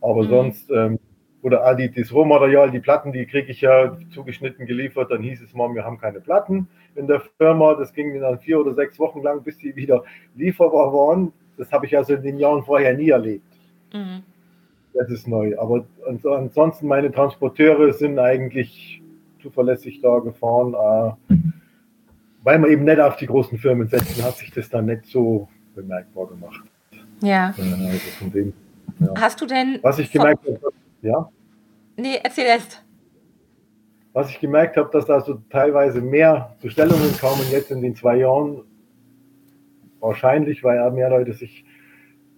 Aber 0.00 0.24
mhm. 0.24 0.28
sonst, 0.28 0.70
ähm, 0.72 0.98
oder 1.42 1.62
all 1.62 1.76
die, 1.76 1.92
das 1.92 2.12
Rohmaterial, 2.12 2.72
die 2.72 2.80
Platten, 2.80 3.12
die 3.12 3.24
kriege 3.24 3.52
ich 3.52 3.60
ja 3.60 3.96
zugeschnitten 4.12 4.66
geliefert, 4.66 5.12
dann 5.12 5.22
hieß 5.22 5.40
es 5.40 5.54
mal, 5.54 5.72
wir 5.72 5.84
haben 5.84 5.98
keine 5.98 6.20
Platten 6.20 6.66
in 6.96 7.06
der 7.06 7.22
Firma. 7.38 7.74
Das 7.74 7.92
ging 7.92 8.18
dann 8.18 8.40
vier 8.40 8.58
oder 8.58 8.74
sechs 8.74 8.98
Wochen 8.98 9.22
lang, 9.22 9.44
bis 9.44 9.58
die 9.58 9.76
wieder 9.76 10.02
lieferbar 10.34 10.92
waren. 10.92 11.32
Das 11.56 11.70
habe 11.70 11.86
ich 11.86 11.96
also 11.96 12.14
in 12.14 12.22
den 12.22 12.38
Jahren 12.38 12.64
vorher 12.64 12.96
nie 12.96 13.10
erlebt. 13.10 13.46
Mhm 13.94 14.24
das 14.98 15.10
ist 15.10 15.28
neu. 15.28 15.58
Aber 15.58 15.84
ansonsten, 16.06 16.86
meine 16.86 17.12
Transporteure 17.12 17.92
sind 17.92 18.18
eigentlich 18.18 19.02
zuverlässig 19.40 20.00
da 20.00 20.18
gefahren. 20.18 20.74
Äh, 20.74 21.34
weil 22.42 22.60
man 22.60 22.70
eben 22.70 22.84
nicht 22.84 23.00
auf 23.00 23.16
die 23.16 23.26
großen 23.26 23.58
Firmen 23.58 23.88
setzen, 23.88 24.22
hat 24.22 24.36
sich 24.36 24.52
das 24.52 24.68
dann 24.68 24.86
nicht 24.86 25.06
so 25.06 25.48
bemerkbar 25.74 26.28
gemacht. 26.28 26.62
Ja. 27.20 27.48
Also 27.48 28.30
dem, 28.32 28.52
ja. 29.00 29.14
Hast 29.18 29.40
du 29.40 29.46
denn. 29.46 29.80
Was 29.82 29.98
ich 29.98 30.12
gemerkt 30.12 30.46
habe, 30.46 30.72
ja? 31.02 31.28
Nee, 31.96 32.20
erzähl 32.22 32.46
erst. 32.46 32.84
was 34.12 34.30
ich 34.30 34.40
gemerkt 34.40 34.78
habe, 34.78 34.88
dass 34.92 35.04
da 35.04 35.20
so 35.20 35.42
teilweise 35.50 36.00
mehr 36.00 36.56
Bestellungen 36.62 37.14
kommen 37.20 37.42
jetzt 37.50 37.70
in 37.70 37.82
den 37.82 37.94
zwei 37.94 38.16
Jahren. 38.16 38.62
Wahrscheinlich, 40.00 40.64
weil 40.64 40.90
mehr 40.90 41.10
Leute 41.10 41.34
sich 41.34 41.65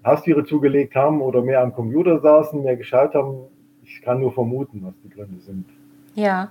Haustiere 0.04 0.44
zugelegt 0.44 0.94
haben 0.94 1.20
oder 1.20 1.42
mehr 1.42 1.60
am 1.60 1.74
Computer 1.74 2.20
saßen, 2.20 2.62
mehr 2.62 2.76
geschaut 2.76 3.14
haben. 3.14 3.46
Ich 3.82 4.02
kann 4.02 4.20
nur 4.20 4.32
vermuten, 4.32 4.82
was 4.84 4.94
die 5.02 5.10
Gründe 5.10 5.40
sind. 5.40 5.66
Ja. 6.14 6.50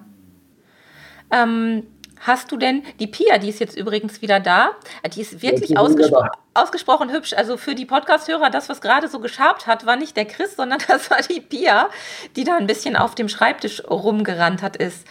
Ähm, 1.31 1.83
Hast 2.21 2.51
du 2.51 2.57
denn 2.57 2.83
die 2.99 3.07
Pia, 3.07 3.38
die 3.38 3.49
ist 3.49 3.60
jetzt 3.60 3.77
übrigens 3.77 4.21
wieder 4.21 4.39
da, 4.39 4.71
die 5.13 5.21
ist 5.21 5.41
wirklich 5.41 5.71
ja, 5.71 5.79
ausgespro 5.79 6.25
ausgesprochen 6.53 7.12
hübsch. 7.12 7.33
Also 7.33 7.55
für 7.55 7.75
die 7.75 7.86
Podcast-Hörer, 7.86 8.49
das, 8.49 8.67
was 8.67 8.81
gerade 8.81 9.07
so 9.07 9.19
geschabt 9.19 9.67
hat, 9.67 9.86
war 9.86 9.95
nicht 9.95 10.17
der 10.17 10.25
Chris, 10.25 10.55
sondern 10.55 10.79
das 10.88 11.12
war 11.12 11.21
die 11.21 11.39
Pia, 11.39 11.89
die 12.36 12.43
da 12.43 12.57
ein 12.57 12.67
bisschen 12.67 12.95
auf 12.95 13.13
dem 13.13 13.29
Schreibtisch 13.29 13.83
rumgerannt 13.88 14.62
hat 14.63 14.75
ist. 14.75 15.05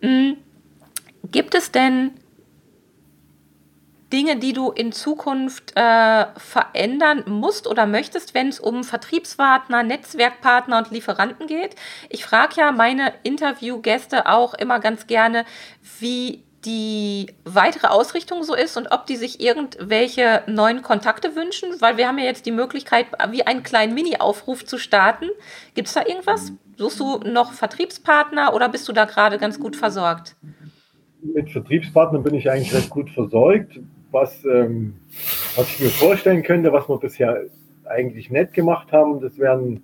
Mhm. 0.00 0.36
Gibt 1.30 1.54
es 1.54 1.72
denn 1.72 2.12
Dinge, 4.12 4.36
die 4.36 4.52
du 4.52 4.70
in 4.70 4.92
Zukunft 4.92 5.72
äh, 5.76 6.26
verändern 6.36 7.24
musst 7.26 7.66
oder 7.66 7.86
möchtest, 7.86 8.34
wenn 8.34 8.48
es 8.48 8.60
um 8.60 8.84
Vertriebspartner, 8.84 9.82
Netzwerkpartner 9.82 10.78
und 10.78 10.90
Lieferanten 10.90 11.46
geht? 11.46 11.76
Ich 12.10 12.24
frage 12.24 12.54
ja 12.56 12.72
meine 12.72 13.12
Interviewgäste 13.22 14.26
auch 14.26 14.54
immer 14.54 14.80
ganz 14.80 15.06
gerne, 15.06 15.44
wie 15.98 16.44
die 16.64 17.34
weitere 17.44 17.88
Ausrichtung 17.88 18.44
so 18.44 18.54
ist 18.54 18.76
und 18.76 18.92
ob 18.92 19.06
die 19.06 19.16
sich 19.16 19.40
irgendwelche 19.40 20.42
neuen 20.46 20.82
Kontakte 20.82 21.34
wünschen, 21.34 21.68
weil 21.80 21.96
wir 21.96 22.06
haben 22.06 22.18
ja 22.18 22.24
jetzt 22.24 22.46
die 22.46 22.52
Möglichkeit, 22.52 23.06
wie 23.30 23.44
einen 23.44 23.62
kleinen 23.62 23.94
Mini-Aufruf 23.94 24.64
zu 24.64 24.78
starten. 24.78 25.26
Gibt 25.74 25.88
es 25.88 25.94
da 25.94 26.06
irgendwas? 26.06 26.52
Suchst 26.76 27.00
du 27.00 27.18
noch 27.18 27.52
Vertriebspartner 27.52 28.54
oder 28.54 28.68
bist 28.68 28.88
du 28.88 28.92
da 28.92 29.04
gerade 29.06 29.38
ganz 29.38 29.58
gut 29.58 29.76
versorgt? 29.76 30.36
Mit 31.22 31.50
Vertriebspartnern 31.50 32.22
bin 32.22 32.34
ich 32.34 32.50
eigentlich 32.50 32.74
recht 32.74 32.90
gut 32.90 33.10
versorgt. 33.10 33.80
Was, 34.12 34.44
ähm, 34.44 34.94
was 35.56 35.68
ich 35.68 35.80
mir 35.80 35.88
vorstellen 35.88 36.42
könnte, 36.42 36.72
was 36.72 36.88
wir 36.88 36.98
bisher 36.98 37.44
eigentlich 37.86 38.30
nett 38.30 38.52
gemacht 38.52 38.92
haben, 38.92 39.20
das 39.20 39.38
wären, 39.38 39.82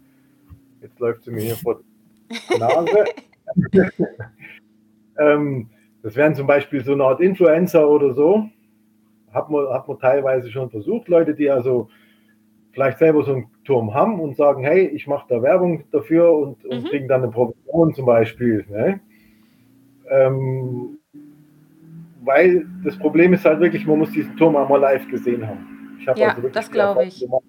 jetzt 0.81 1.01
läuft 1.01 1.25
sie 1.25 1.31
mir 1.31 1.43
hier 1.43 1.57
vor 1.57 1.81
die 2.31 2.59
Nase. 2.59 3.05
ähm, 5.19 5.71
das 6.03 6.15
wären 6.15 6.35
zum 6.35 6.47
Beispiel 6.47 6.85
so 6.85 6.93
eine 6.93 7.05
Art 7.05 7.21
Influencer 7.21 7.89
oder 7.89 8.15
so. 8.15 8.49
Hat 9.33 9.51
man, 9.51 9.69
hat 9.71 9.89
man 9.89 9.99
teilweise 9.99 10.51
schon 10.51 10.71
versucht, 10.71 11.09
Leute, 11.09 11.35
die 11.35 11.51
also 11.51 11.89
vielleicht 12.73 12.99
selber 12.99 13.25
so 13.25 13.33
einen 13.33 13.47
Turm 13.65 13.93
haben 13.93 14.21
und 14.21 14.37
sagen, 14.37 14.63
hey, 14.63 14.87
ich 14.87 15.07
mache 15.07 15.27
da 15.29 15.43
Werbung 15.43 15.85
dafür 15.91 16.33
und, 16.33 16.65
und 16.65 16.85
mhm. 16.85 16.89
kriegen 16.89 17.09
dann 17.09 17.23
eine 17.23 17.33
Provision 17.33 17.95
zum 17.95 18.07
Beispiel. 18.07 18.65
Ne? 18.69 19.01
Ähm, 20.11 20.98
weil 22.29 22.67
das 22.85 22.99
Problem 22.99 23.33
ist 23.33 23.47
halt 23.47 23.59
wirklich, 23.59 23.87
man 23.87 24.01
muss 24.01 24.13
diesen 24.13 24.37
Turm 24.37 24.55
einmal 24.55 24.79
live 24.79 25.09
gesehen 25.09 25.49
haben. 25.49 25.97
Ich 25.99 26.05
ja, 26.05 26.35
also 26.35 26.49
das 26.51 26.71
glaube 26.71 27.07
ich. 27.07 27.21
Gemacht. 27.21 27.43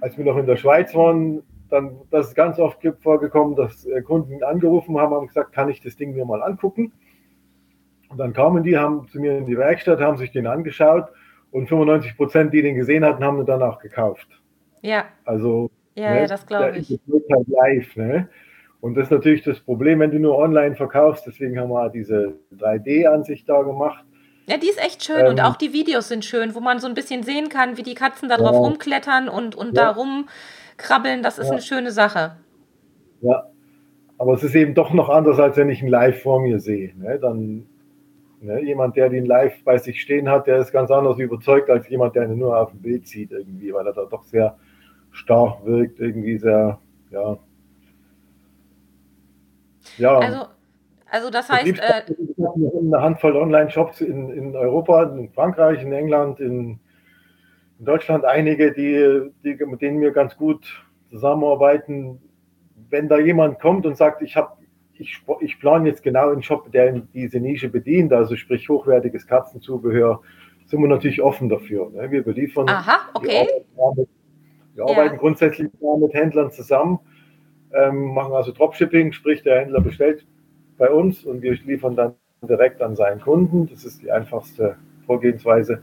Als 0.00 0.16
wir 0.16 0.24
noch 0.24 0.38
in 0.38 0.46
der 0.46 0.56
Schweiz 0.56 0.94
waren, 0.94 1.42
dann, 1.68 1.98
das 2.10 2.28
ist 2.28 2.34
ganz 2.34 2.58
oft 2.58 2.78
vorgekommen, 3.00 3.56
dass 3.56 3.84
äh, 3.84 4.00
Kunden 4.00 4.42
angerufen 4.42 4.98
haben 4.98 5.14
und 5.14 5.26
gesagt, 5.26 5.52
kann 5.52 5.68
ich 5.68 5.82
das 5.82 5.96
Ding 5.96 6.14
mir 6.14 6.24
mal 6.24 6.42
angucken? 6.42 6.92
Und 8.08 8.18
dann 8.18 8.32
kamen 8.32 8.62
die, 8.62 8.76
haben 8.76 9.06
zu 9.08 9.20
mir 9.20 9.36
in 9.36 9.44
die 9.44 9.58
Werkstatt, 9.58 10.00
haben 10.00 10.16
sich 10.16 10.32
den 10.32 10.46
angeschaut 10.46 11.08
und 11.50 11.68
95 11.68 12.16
Prozent, 12.16 12.54
die 12.54 12.62
den 12.62 12.76
gesehen 12.76 13.04
hatten, 13.04 13.22
haben 13.22 13.38
ihn 13.38 13.46
dann 13.46 13.62
auch 13.62 13.80
gekauft. 13.80 14.28
Ja. 14.80 15.04
Also, 15.26 15.70
ja, 15.94 16.10
ne, 16.10 16.20
ja 16.20 16.26
das 16.26 16.46
glaube 16.46 16.78
ich. 16.78 16.88
Wird 17.06 17.24
halt 17.30 17.48
live, 17.48 17.96
ne? 17.96 18.28
Und 18.84 18.96
das 18.96 19.04
ist 19.04 19.12
natürlich 19.12 19.42
das 19.42 19.60
Problem, 19.60 20.00
wenn 20.00 20.10
du 20.10 20.18
nur 20.18 20.36
online 20.36 20.76
verkaufst. 20.76 21.26
Deswegen 21.26 21.58
haben 21.58 21.70
wir 21.70 21.88
diese 21.88 22.34
3D-Ansicht 22.54 23.48
da 23.48 23.62
gemacht. 23.62 24.04
Ja, 24.46 24.58
die 24.58 24.68
ist 24.68 24.78
echt 24.78 25.02
schön 25.02 25.20
ähm, 25.20 25.28
und 25.28 25.40
auch 25.40 25.56
die 25.56 25.72
Videos 25.72 26.08
sind 26.08 26.22
schön, 26.22 26.54
wo 26.54 26.60
man 26.60 26.80
so 26.80 26.86
ein 26.86 26.92
bisschen 26.92 27.22
sehen 27.22 27.48
kann, 27.48 27.78
wie 27.78 27.82
die 27.82 27.94
Katzen 27.94 28.28
da 28.28 28.36
drauf 28.36 28.52
ja. 28.52 28.58
rumklettern 28.58 29.30
und, 29.30 29.54
und 29.54 29.74
ja. 29.74 29.84
da 29.84 29.90
rumkrabbeln. 29.92 31.22
Das 31.22 31.38
ist 31.38 31.46
ja. 31.46 31.52
eine 31.52 31.62
schöne 31.62 31.92
Sache. 31.92 32.36
Ja, 33.22 33.46
aber 34.18 34.34
es 34.34 34.42
ist 34.42 34.54
eben 34.54 34.74
doch 34.74 34.92
noch 34.92 35.08
anders, 35.08 35.40
als 35.40 35.56
wenn 35.56 35.70
ich 35.70 35.80
ihn 35.80 35.88
live 35.88 36.22
vor 36.22 36.42
mir 36.42 36.60
sehe. 36.60 36.92
Ne? 36.98 37.18
Dann 37.18 37.66
Ne? 38.44 38.62
Jemand, 38.62 38.94
der 38.96 39.08
den 39.08 39.24
live 39.24 39.64
bei 39.64 39.78
sich 39.78 40.02
stehen 40.02 40.28
hat, 40.28 40.46
der 40.46 40.58
ist 40.58 40.70
ganz 40.70 40.90
anders 40.90 41.18
überzeugt 41.18 41.70
als 41.70 41.88
jemand, 41.88 42.14
der 42.14 42.24
ihn 42.24 42.38
nur 42.38 42.58
auf 42.58 42.72
dem 42.72 42.82
Bild 42.82 43.08
sieht 43.08 43.32
irgendwie, 43.32 43.72
weil 43.72 43.86
er 43.86 43.94
da 43.94 44.04
doch 44.04 44.22
sehr 44.24 44.58
stark 45.12 45.64
wirkt, 45.64 45.98
irgendwie 45.98 46.36
sehr, 46.36 46.78
ja. 47.10 47.38
Ja. 49.98 50.18
Also, 50.18 50.46
also 51.10 51.30
das 51.30 51.48
heißt. 51.48 51.78
Äh, 51.78 52.02
eine 52.38 53.02
Handvoll 53.02 53.36
Online-Shops 53.36 54.00
in, 54.00 54.30
in 54.30 54.56
Europa, 54.56 55.04
in 55.04 55.30
Frankreich, 55.30 55.82
in 55.82 55.92
England, 55.92 56.40
in, 56.40 56.78
in 57.78 57.84
Deutschland 57.84 58.24
einige, 58.24 58.72
die, 58.72 59.30
die, 59.42 59.64
mit 59.64 59.80
denen 59.80 60.00
wir 60.00 60.10
ganz 60.12 60.36
gut 60.36 60.84
zusammenarbeiten. 61.10 62.20
Wenn 62.90 63.08
da 63.08 63.18
jemand 63.18 63.60
kommt 63.60 63.86
und 63.86 63.96
sagt, 63.96 64.22
ich 64.22 64.36
habe 64.36 64.52
ich, 64.98 65.22
ich 65.40 65.58
plane 65.58 65.88
jetzt 65.88 66.02
genau 66.02 66.30
einen 66.30 66.42
Shop, 66.42 66.70
der 66.72 66.92
diese 66.92 67.40
Nische 67.40 67.68
bedient, 67.68 68.12
also 68.12 68.36
sprich 68.36 68.68
hochwertiges 68.68 69.26
Katzenzubehör, 69.26 70.20
sind 70.66 70.80
wir 70.80 70.88
natürlich 70.88 71.20
offen 71.20 71.48
dafür. 71.48 71.90
Ne? 71.90 72.10
Wir 72.10 72.22
beliefern. 72.22 72.68
Aha, 72.68 73.08
okay. 73.14 73.48
Wir 73.74 73.84
arbeiten, 73.84 74.08
wir 74.74 74.84
arbeiten 74.84 75.14
ja. 75.14 75.20
grundsätzlich 75.20 75.70
mit 76.00 76.14
Händlern 76.14 76.50
zusammen, 76.50 77.00
ähm, 77.74 78.14
machen 78.14 78.32
also 78.32 78.52
Dropshipping, 78.52 79.12
sprich 79.12 79.42
der 79.42 79.60
Händler 79.60 79.80
bestellt 79.80 80.24
bei 80.78 80.90
uns 80.90 81.24
und 81.24 81.42
wir 81.42 81.52
liefern 81.52 81.96
dann 81.96 82.14
direkt 82.42 82.82
an 82.82 82.96
seinen 82.96 83.20
Kunden. 83.20 83.68
Das 83.68 83.84
ist 83.84 84.02
die 84.02 84.10
einfachste 84.10 84.76
Vorgehensweise. 85.06 85.82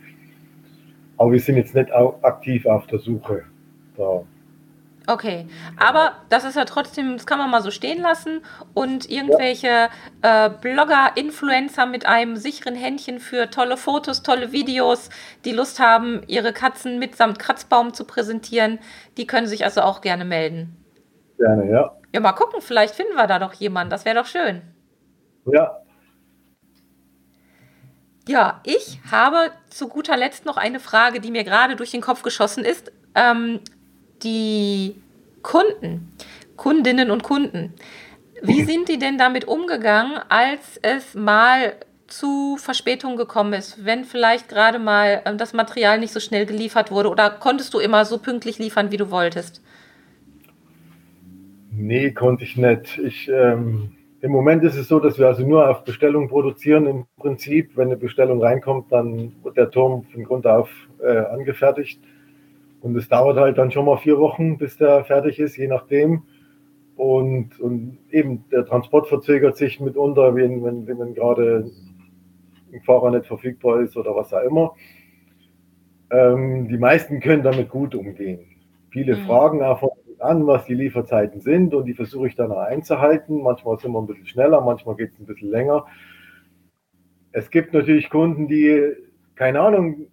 Aber 1.17 1.31
wir 1.31 1.39
sind 1.39 1.57
jetzt 1.57 1.75
nicht 1.75 1.91
aktiv 1.93 2.65
auf 2.65 2.87
der 2.87 2.99
Suche 2.99 3.43
da 3.95 4.23
Okay, 5.07 5.47
aber 5.77 6.13
das 6.29 6.43
ist 6.43 6.55
ja 6.55 6.65
trotzdem, 6.65 7.17
das 7.17 7.25
kann 7.25 7.39
man 7.39 7.49
mal 7.49 7.63
so 7.63 7.71
stehen 7.71 8.01
lassen 8.01 8.41
und 8.75 9.09
irgendwelche 9.09 9.89
äh, 10.21 10.49
Blogger, 10.49 11.13
Influencer 11.15 11.87
mit 11.87 12.05
einem 12.05 12.37
sicheren 12.37 12.75
Händchen 12.75 13.19
für 13.19 13.49
tolle 13.49 13.77
Fotos, 13.77 14.21
tolle 14.21 14.51
Videos, 14.51 15.09
die 15.43 15.53
Lust 15.53 15.79
haben, 15.79 16.21
ihre 16.27 16.53
Katzen 16.53 16.99
mitsamt 16.99 17.39
Kratzbaum 17.39 17.95
zu 17.95 18.05
präsentieren, 18.05 18.77
die 19.17 19.25
können 19.25 19.47
sich 19.47 19.65
also 19.65 19.81
auch 19.81 20.01
gerne 20.01 20.23
melden. 20.23 20.80
Gerne, 21.41 21.71
ja. 21.71 21.95
Ja, 22.13 22.19
mal 22.19 22.33
gucken, 22.33 22.61
vielleicht 22.61 22.93
finden 22.93 23.15
wir 23.15 23.25
da 23.25 23.39
doch 23.39 23.53
jemanden, 23.53 23.89
das 23.89 24.05
wäre 24.05 24.15
doch 24.15 24.27
schön. 24.27 24.61
Ja. 25.51 25.77
Ja, 28.27 28.61
ich 28.63 28.99
habe 29.11 29.49
zu 29.69 29.87
guter 29.87 30.15
Letzt 30.17 30.45
noch 30.45 30.57
eine 30.57 30.79
Frage, 30.79 31.19
die 31.19 31.31
mir 31.31 31.43
gerade 31.43 31.75
durch 31.75 31.89
den 31.89 32.01
Kopf 32.01 32.21
geschossen 32.21 32.63
ist. 32.63 32.91
Ähm, 33.15 33.59
die 34.21 35.01
Kunden, 35.41 36.15
Kundinnen 36.57 37.09
und 37.09 37.23
Kunden, 37.23 37.73
wie 38.43 38.63
sind 38.63 38.87
die 38.87 38.99
denn 38.99 39.17
damit 39.17 39.45
umgegangen, 39.47 40.19
als 40.29 40.77
es 40.83 41.15
mal 41.15 41.73
zu 42.05 42.57
Verspätungen 42.57 43.17
gekommen 43.17 43.53
ist, 43.53 43.83
wenn 43.83 44.05
vielleicht 44.05 44.47
gerade 44.47 44.77
mal 44.77 45.23
ähm, 45.25 45.39
das 45.39 45.53
Material 45.53 45.97
nicht 45.97 46.13
so 46.13 46.19
schnell 46.19 46.45
geliefert 46.45 46.91
wurde 46.91 47.09
oder 47.09 47.31
konntest 47.31 47.73
du 47.73 47.79
immer 47.79 48.05
so 48.05 48.19
pünktlich 48.19 48.59
liefern, 48.59 48.91
wie 48.91 48.97
du 48.97 49.09
wolltest? 49.09 49.61
Nee, 51.71 52.11
konnte 52.11 52.43
ich 52.43 52.57
nicht. 52.57 52.99
Ich, 52.99 53.29
ähm, 53.33 53.93
Im 54.19 54.31
Moment 54.31 54.63
ist 54.63 54.75
es 54.75 54.89
so, 54.89 54.99
dass 54.99 55.17
wir 55.17 55.27
also 55.27 55.47
nur 55.47 55.69
auf 55.69 55.83
Bestellung 55.83 56.27
produzieren. 56.27 56.85
Im 56.85 57.05
Prinzip, 57.17 57.77
wenn 57.77 57.87
eine 57.87 57.97
Bestellung 57.97 58.41
reinkommt, 58.41 58.91
dann 58.91 59.33
wird 59.43 59.57
der 59.57 59.71
Turm 59.71 60.03
von 60.03 60.23
Grund 60.25 60.45
auf 60.45 60.69
äh, 61.01 61.17
angefertigt. 61.17 62.01
Und 62.81 62.95
es 62.97 63.07
dauert 63.07 63.37
halt 63.37 63.57
dann 63.57 63.71
schon 63.71 63.85
mal 63.85 63.97
vier 63.97 64.19
Wochen, 64.19 64.57
bis 64.57 64.77
der 64.77 65.05
fertig 65.05 65.39
ist, 65.39 65.55
je 65.55 65.67
nachdem. 65.67 66.23
Und, 66.97 67.59
und 67.59 67.99
eben 68.11 68.43
der 68.51 68.65
Transport 68.65 69.07
verzögert 69.07 69.55
sich 69.55 69.79
mitunter, 69.79 70.35
wenn, 70.35 70.63
wenn, 70.63 70.87
wenn 70.87 71.13
gerade 71.13 71.71
ein 72.73 72.81
Fahrer 72.81 73.11
nicht 73.11 73.27
verfügbar 73.27 73.81
ist 73.81 73.95
oder 73.95 74.15
was 74.15 74.33
auch 74.33 74.43
immer. 74.43 74.73
Ähm, 76.11 76.67
die 76.67 76.77
meisten 76.77 77.21
können 77.21 77.43
damit 77.43 77.69
gut 77.69 77.95
umgehen. 77.95 78.39
Viele 78.89 79.15
mhm. 79.15 79.25
fragen 79.25 79.63
auch 79.63 79.81
an, 80.21 80.45
was 80.47 80.65
die 80.65 80.73
Lieferzeiten 80.73 81.41
sind 81.41 81.73
und 81.73 81.85
die 81.85 81.93
versuche 81.93 82.27
ich 82.27 82.35
dann 82.35 82.51
einzuhalten. 82.51 83.41
Manchmal 83.41 83.77
sind 83.79 83.91
wir 83.91 83.99
ein 83.99 84.07
bisschen 84.07 84.27
schneller, 84.27 84.61
manchmal 84.61 84.95
geht 84.95 85.11
es 85.11 85.19
ein 85.19 85.25
bisschen 85.25 85.49
länger. 85.49 85.85
Es 87.31 87.49
gibt 87.49 87.73
natürlich 87.73 88.09
Kunden, 88.09 88.47
die, 88.47 88.93
keine 89.35 89.61
Ahnung, 89.61 90.07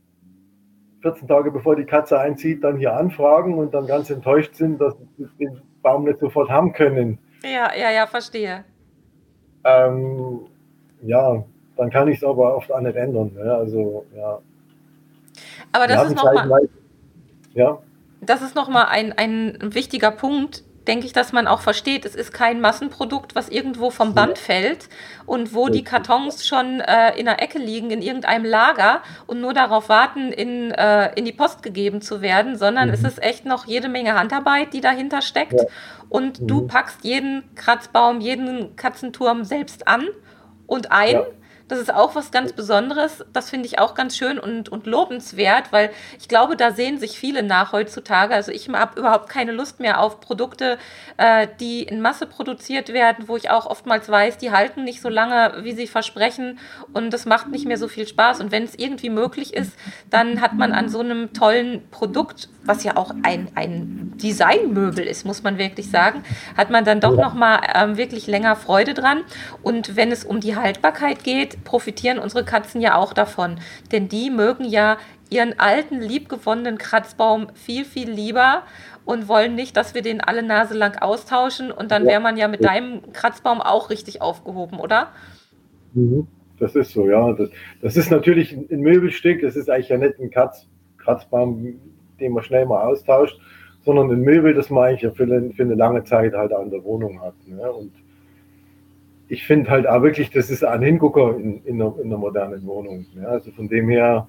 14 1.03 1.29
Tage 1.29 1.51
bevor 1.51 1.77
die 1.77 1.85
Katze 1.85 2.19
einzieht, 2.19 2.65
dann 2.65 2.77
hier 2.77 2.95
anfragen 2.95 3.55
und 3.55 3.75
dann 3.75 3.87
ganz 3.87 4.11
enttäuscht 4.11 4.55
sind, 4.55 4.81
dass 4.81 4.97
sie 5.17 5.27
den 5.39 5.61
Baum 5.83 6.05
nicht 6.05 6.19
sofort 6.19 6.51
haben 6.51 6.73
können. 6.73 7.19
Ja, 7.43 7.71
ja, 7.75 7.91
ja, 7.91 8.07
verstehe. 8.07 8.65
Ähm, 9.65 10.41
ja, 11.03 11.45
dann 11.77 11.91
kann 11.91 12.09
ich 12.09 12.19
es 12.19 12.25
aber 12.25 12.57
oft 12.57 12.73
auch 12.73 12.81
nicht 12.81 12.97
ändern. 12.97 13.33
Ne? 13.35 13.55
Also, 13.55 14.05
ja. 14.17 14.39
Aber 15.73 15.87
das 15.87 16.09
ist 16.09 16.17
nochmal. 16.17 16.69
Ja. 17.55 17.79
Das 18.21 18.43
ist 18.43 18.55
nochmal 18.55 18.87
ein, 18.87 19.13
ein 19.13 19.59
wichtiger 19.61 20.11
Punkt, 20.11 20.65
denke 20.89 21.07
ich, 21.07 21.13
dass 21.13 21.33
man 21.33 21.47
auch 21.47 21.61
versteht, 21.61 22.07
es 22.07 22.15
ist 22.15 22.33
kein 22.33 22.61
Massenprodukt, 22.61 23.35
was 23.35 23.51
irgendwo 23.51 23.91
vom 23.91 24.15
Band 24.15 24.39
fällt 24.39 24.89
und 25.27 25.55
wo 25.55 25.69
die 25.69 25.85
Kartons 25.85 26.47
schon 26.47 26.81
äh, 26.81 27.17
in 27.19 27.27
der 27.27 27.43
Ecke 27.43 27.59
liegen, 27.59 27.91
in 27.91 28.01
irgendeinem 28.01 28.47
Lager 28.47 29.03
und 29.27 29.41
nur 29.41 29.53
darauf 29.53 29.91
warten, 29.91 30.33
in, 30.33 30.73
äh, 30.73 31.13
in 31.15 31.27
die 31.27 31.33
Post 31.33 31.63
gegeben 31.63 32.01
zu 32.01 32.23
werden, 32.23 32.57
sondern 32.57 32.89
mhm. 32.89 32.95
es 32.95 33.05
ist 33.05 33.23
echt 33.23 33.45
noch 33.45 33.67
jede 33.67 33.89
Menge 33.89 34.15
Handarbeit, 34.15 34.73
die 34.73 34.81
dahinter 34.81 35.21
steckt. 35.21 35.53
Ja. 35.53 35.67
Und 36.09 36.41
mhm. 36.41 36.47
du 36.47 36.67
packst 36.67 37.05
jeden 37.05 37.55
Kratzbaum, 37.55 38.21
jeden 38.21 38.75
Katzenturm 38.77 39.45
selbst 39.45 39.87
an 39.87 40.09
und 40.67 40.91
ein. 40.91 41.13
Ja. 41.13 41.27
Das 41.69 41.79
ist 41.79 41.93
auch 41.93 42.15
was 42.15 42.31
ganz 42.31 42.53
Besonderes. 42.53 43.25
Das 43.33 43.51
finde 43.51 43.67
ich 43.67 43.79
auch 43.79 43.95
ganz 43.95 44.17
schön 44.17 44.39
und, 44.39 44.71
und 44.71 44.87
lobenswert, 44.87 45.71
weil 45.71 45.91
ich 46.19 46.29
glaube, 46.29 46.57
da 46.57 46.73
sehen 46.73 46.99
sich 46.99 47.19
viele 47.19 47.43
nach 47.43 47.73
heutzutage. 47.73 48.35
Also 48.35 48.51
ich 48.53 48.69
habe 48.71 48.99
überhaupt 48.99 49.29
keine 49.29 49.53
Lust 49.53 49.79
mehr 49.79 50.01
auf 50.01 50.21
Produkte, 50.21 50.79
äh, 51.19 51.47
die 51.61 51.83
in 51.83 52.01
Masse 52.01 52.27
produziert 52.27 52.93
werden, 52.93 53.29
wo 53.29 53.37
ich 53.37 53.51
auch 53.51 53.67
oftmals 53.67 54.09
weiß, 54.09 54.39
die 54.39 54.51
halten 54.51 54.85
nicht 54.85 55.03
so 55.03 55.11
lange, 55.11 55.63
wie 55.63 55.73
sie 55.73 55.87
versprechen 55.87 56.59
und 56.93 57.13
das 57.13 57.27
macht 57.27 57.49
nicht 57.49 57.67
mehr 57.67 57.79
so 57.79 57.89
viel 57.89 58.09
Spaß. 58.09 58.41
Und 58.41 58.51
wenn 58.51 58.65
es 58.65 58.75
irgendwie 58.75 59.11
möglich 59.11 59.53
ist, 59.55 59.73
dann 60.11 60.41
hat 60.41 60.55
man 60.55 60.73
an 60.73 60.89
so 60.89 61.01
einem 61.01 61.33
tollen 61.35 61.89
Produkt, 61.91 62.49
was 62.65 62.85
ja 62.85 62.97
auch 62.97 63.13
ein, 63.23 63.49
ein 63.55 64.13
Designmöbel 64.17 65.05
ist, 65.05 65.25
muss 65.25 65.43
man 65.43 65.59
wirklich 65.59 65.91
sagen, 65.91 66.23
hat 66.57 66.71
man 66.71 66.85
dann 66.85 67.01
doch 67.01 67.17
ja. 67.17 67.25
nochmal 67.25 67.61
ähm, 67.75 67.97
wirklich 67.97 68.27
länger 68.27 68.57
Freude 68.57 68.95
dran. 68.95 69.23
Und 69.63 69.97
wenn 69.97 70.13
es 70.13 70.25
um 70.25 70.41
die 70.41 70.57
Haltbarkeit 70.57 71.25
geht, 71.25 71.58
profitieren 71.65 72.19
unsere 72.19 72.45
Katzen 72.45 72.81
ja 72.81 72.97
auch 72.97 73.13
davon. 73.13 73.59
Denn 73.93 74.09
die 74.09 74.31
mögen 74.31 74.65
ja 74.65 74.99
ihren 75.31 75.59
alten, 75.59 76.01
liebgewonnenen 76.01 76.79
Kratzbaum 76.79 77.49
viel, 77.55 77.85
viel 77.85 78.11
lieber 78.11 78.63
und 79.05 79.29
wollen 79.29 79.55
nicht, 79.55 79.77
dass 79.77 79.95
wir 79.95 80.03
den 80.03 80.21
alle 80.21 80.43
Nase 80.43 80.75
lang 80.75 80.97
austauschen. 80.99 81.71
Und 81.71 81.91
dann 81.91 82.05
ja. 82.05 82.13
wäre 82.13 82.21
man 82.21 82.37
ja 82.37 82.49
mit 82.49 82.65
deinem 82.65 83.13
Kratzbaum 83.13 83.61
auch 83.61 83.91
richtig 83.91 84.23
aufgehoben, 84.23 84.79
oder? 84.79 85.09
Mhm. 85.95 86.27
Das 86.59 86.75
ist 86.75 86.93
so, 86.93 87.09
ja. 87.09 87.33
Das, 87.33 87.51
das 87.81 87.97
ist 87.97 88.11
natürlich 88.11 88.53
ein 88.53 88.81
Möbelstück. 88.81 89.43
Das 89.43 89.57
ist 89.57 89.71
eigentlich 89.71 89.89
ja 89.89 89.99
nicht 89.99 90.19
ein 90.19 90.31
Katz, 90.31 90.67
Kratzbaum, 90.99 91.79
den 92.21 92.33
man 92.33 92.43
schnell 92.43 92.67
mal 92.67 92.83
austauscht, 92.83 93.39
sondern 93.85 94.11
ein 94.11 94.21
Möbel, 94.21 94.55
das 94.55 94.71
man 94.71 94.89
eigentlich 94.89 95.13
für, 95.15 95.23
eine, 95.23 95.53
für 95.53 95.63
eine 95.63 95.75
lange 95.75 96.05
Zeit 96.05 96.35
halt 96.35 96.53
an 96.53 96.71
der 96.71 96.83
Wohnung 96.85 97.21
hat. 97.21 97.35
Ne? 97.47 97.71
Und 97.71 97.93
ich 99.29 99.47
finde 99.47 99.71
halt 99.71 99.87
auch 99.87 100.03
wirklich, 100.03 100.31
das 100.31 100.51
ist 100.51 100.65
ein 100.65 100.83
Hingucker 100.83 101.37
in, 101.37 101.63
in, 101.65 101.81
einer, 101.81 101.95
in 101.99 102.07
einer 102.07 102.19
modernen 102.19 102.65
Wohnung. 102.67 103.07
Ja, 103.15 103.29
also 103.29 103.51
von 103.53 103.69
dem 103.69 103.89
her 103.89 104.29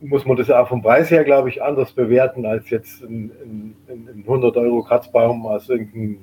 muss 0.00 0.26
man 0.26 0.36
das 0.36 0.50
auch 0.50 0.68
vom 0.68 0.82
Preis 0.82 1.10
her, 1.10 1.24
glaube 1.24 1.48
ich, 1.48 1.62
anders 1.62 1.92
bewerten 1.92 2.44
als 2.44 2.68
jetzt 2.70 3.02
ein, 3.02 3.30
ein, 3.42 3.76
ein 3.88 4.24
100 4.24 4.56
Euro 4.56 4.82
Kratzbaum 4.82 5.46
aus 5.46 5.68
irgendeinem 5.68 6.18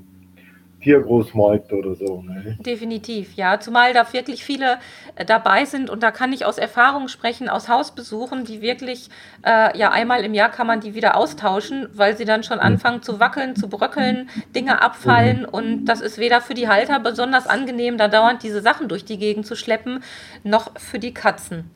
Tiergroßmarkt 0.82 1.72
oder 1.74 1.96
so. 1.96 2.22
Ne? 2.22 2.58
Definitiv, 2.60 3.34
ja. 3.36 3.60
Zumal 3.60 3.94
da 3.94 4.12
wirklich 4.12 4.44
viele 4.44 4.80
äh, 5.16 5.26
dabei 5.26 5.66
sind 5.66 5.90
und 5.90 6.04
da 6.04 6.12
kann 6.12 6.34
ich 6.34 6.46
aus 6.46 6.58
Erfahrung 6.58 7.08
sprechen, 7.08 7.50
aus 7.50 7.70
Hausbesuchen, 7.70 8.46
die 8.46 8.62
wirklich, 8.62 9.10
äh, 9.46 9.78
ja, 9.78 9.92
einmal 9.92 10.24
im 10.24 10.34
Jahr 10.34 10.50
kann 10.50 10.68
man 10.68 10.82
die 10.82 10.94
wieder 10.96 11.16
austauschen, 11.16 11.88
weil 11.94 12.18
sie 12.18 12.26
dann 12.26 12.44
schon 12.44 12.58
mhm. 12.58 12.66
anfangen 12.66 13.02
zu 13.02 13.20
wackeln, 13.20 13.56
zu 13.56 13.70
bröckeln, 13.70 14.30
Dinge 14.56 14.82
abfallen 14.82 15.42
mhm. 15.42 15.50
und 15.50 15.86
das 15.86 16.02
ist 16.02 16.18
weder 16.18 16.42
für 16.42 16.54
die 16.54 16.68
Halter 16.68 17.00
besonders 17.00 17.48
angenehm, 17.48 17.98
da 17.98 18.08
dauernd 18.08 18.44
diese 18.44 18.62
Sachen 18.62 18.88
durch 18.88 19.06
die 19.06 19.18
Gegend 19.18 19.46
zu 19.46 19.56
schleppen, 19.56 20.04
noch 20.44 20.78
für 20.80 21.00
die 21.00 21.14
Katzen. 21.14 21.70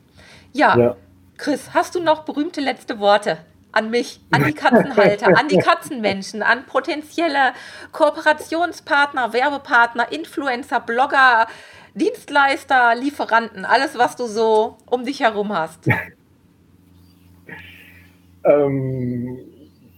ja. 0.53 0.77
ja. 0.77 0.95
Chris, 1.37 1.71
hast 1.73 1.95
du 1.95 1.99
noch 1.99 2.23
berühmte 2.23 2.61
letzte 2.61 2.97
Worte? 2.99 3.37
An 3.75 3.89
mich, 3.89 4.21
an 4.31 4.45
die 4.45 4.53
Katzenhalter, 4.53 5.37
an 5.37 5.49
die 5.49 5.57
Katzenmenschen, 5.57 6.41
an 6.41 6.65
potenzielle 6.65 7.51
Kooperationspartner, 7.91 9.33
Werbepartner, 9.33 10.11
Influencer, 10.11 10.79
Blogger, 10.79 11.47
Dienstleister, 11.93 12.95
Lieferanten, 12.95 13.65
alles, 13.65 13.97
was 13.97 14.15
du 14.15 14.27
so 14.27 14.77
um 14.85 15.03
dich 15.03 15.19
herum 15.19 15.53
hast? 15.53 15.87
ähm, 18.45 19.39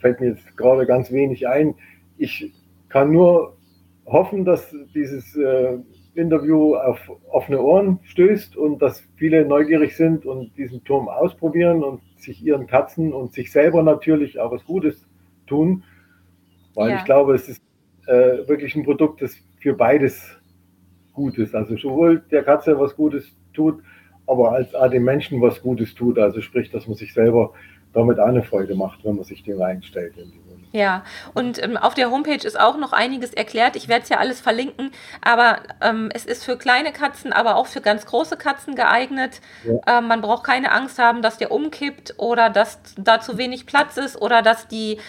fällt 0.01 0.19
mir 0.21 0.29
jetzt 0.29 0.57
gerade 0.57 0.87
ganz 0.87 1.11
wenig 1.11 1.47
ein. 1.47 1.75
Ich 2.17 2.51
kann 2.89 3.11
nur 3.11 3.55
hoffen, 4.07 4.43
dass 4.43 4.73
dieses 4.95 5.35
äh, 5.35 5.77
Interview 6.15 6.75
auf 6.75 6.99
offene 7.29 7.61
Ohren 7.61 7.99
stößt 8.05 8.57
und 8.57 8.81
dass 8.81 9.03
viele 9.17 9.45
neugierig 9.45 9.95
sind 9.95 10.25
und 10.25 10.57
diesen 10.57 10.83
Turm 10.83 11.07
ausprobieren 11.09 11.83
und 11.83 12.01
sich 12.19 12.43
ihren 12.43 12.67
Katzen 12.67 13.13
und 13.13 13.33
sich 13.33 13.51
selber 13.51 13.83
natürlich 13.83 14.39
auch 14.39 14.51
was 14.51 14.65
Gutes 14.65 15.05
tun. 15.45 15.83
Weil 16.73 16.91
ja. 16.91 16.97
ich 16.97 17.05
glaube, 17.05 17.35
es 17.35 17.49
ist 17.49 17.61
äh, 18.07 18.47
wirklich 18.47 18.75
ein 18.75 18.83
Produkt, 18.83 19.21
das 19.21 19.35
für 19.59 19.73
beides 19.73 20.37
gut 21.13 21.37
ist. 21.37 21.55
Also 21.55 21.75
sowohl 21.77 22.19
der 22.31 22.43
Katze 22.43 22.79
was 22.79 22.95
Gutes 22.95 23.35
tut, 23.53 23.81
aber 24.27 24.51
als 24.51 24.75
auch 24.75 24.89
dem 24.89 25.03
Menschen 25.03 25.41
was 25.41 25.61
Gutes 25.61 25.95
tut. 25.95 26.19
Also 26.19 26.41
sprich, 26.41 26.69
dass 26.71 26.87
man 26.87 26.95
sich 26.95 27.13
selber 27.13 27.53
damit 27.93 28.19
auch 28.19 28.27
eine 28.27 28.43
Freude 28.43 28.75
macht, 28.75 29.03
wenn 29.03 29.15
man 29.15 29.25
sich 29.25 29.43
dem 29.43 29.61
einstellt. 29.61 30.13
Ja, 30.71 31.03
und 31.33 31.61
ähm, 31.63 31.77
auf 31.77 31.93
der 31.93 32.11
Homepage 32.11 32.45
ist 32.45 32.59
auch 32.59 32.77
noch 32.77 32.91
einiges 32.91 33.33
erklärt. 33.33 33.75
Ich 33.75 33.87
werde 33.87 34.03
es 34.03 34.09
ja 34.09 34.17
alles 34.17 34.41
verlinken, 34.41 34.91
aber 35.21 35.59
ähm, 35.81 36.09
es 36.13 36.25
ist 36.25 36.43
für 36.43 36.57
kleine 36.57 36.91
Katzen, 36.91 37.31
aber 37.31 37.55
auch 37.55 37.67
für 37.67 37.81
ganz 37.81 38.05
große 38.05 38.37
Katzen 38.37 38.75
geeignet. 38.75 39.39
Ja. 39.63 39.99
Ähm, 39.99 40.07
man 40.07 40.21
braucht 40.21 40.43
keine 40.43 40.71
Angst 40.71 40.99
haben, 40.99 41.21
dass 41.21 41.37
der 41.37 41.51
umkippt 41.51 42.15
oder 42.17 42.49
dass 42.49 42.79
da 42.97 43.21
zu 43.21 43.37
wenig 43.37 43.65
Platz 43.65 43.97
ist 43.97 44.21
oder 44.21 44.41
dass 44.41 44.67
die 44.67 44.99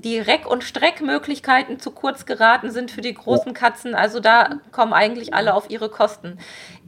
die 0.00 0.18
Reck- 0.18 0.46
und 0.46 0.64
Streckmöglichkeiten 0.64 1.80
zu 1.80 1.90
kurz 1.90 2.26
geraten 2.26 2.70
sind 2.70 2.90
für 2.90 3.00
die 3.00 3.14
großen 3.14 3.54
Katzen. 3.54 3.94
Also 3.94 4.20
da 4.20 4.60
kommen 4.72 4.92
eigentlich 4.92 5.34
alle 5.34 5.54
auf 5.54 5.70
ihre 5.70 5.88
Kosten. 5.88 6.38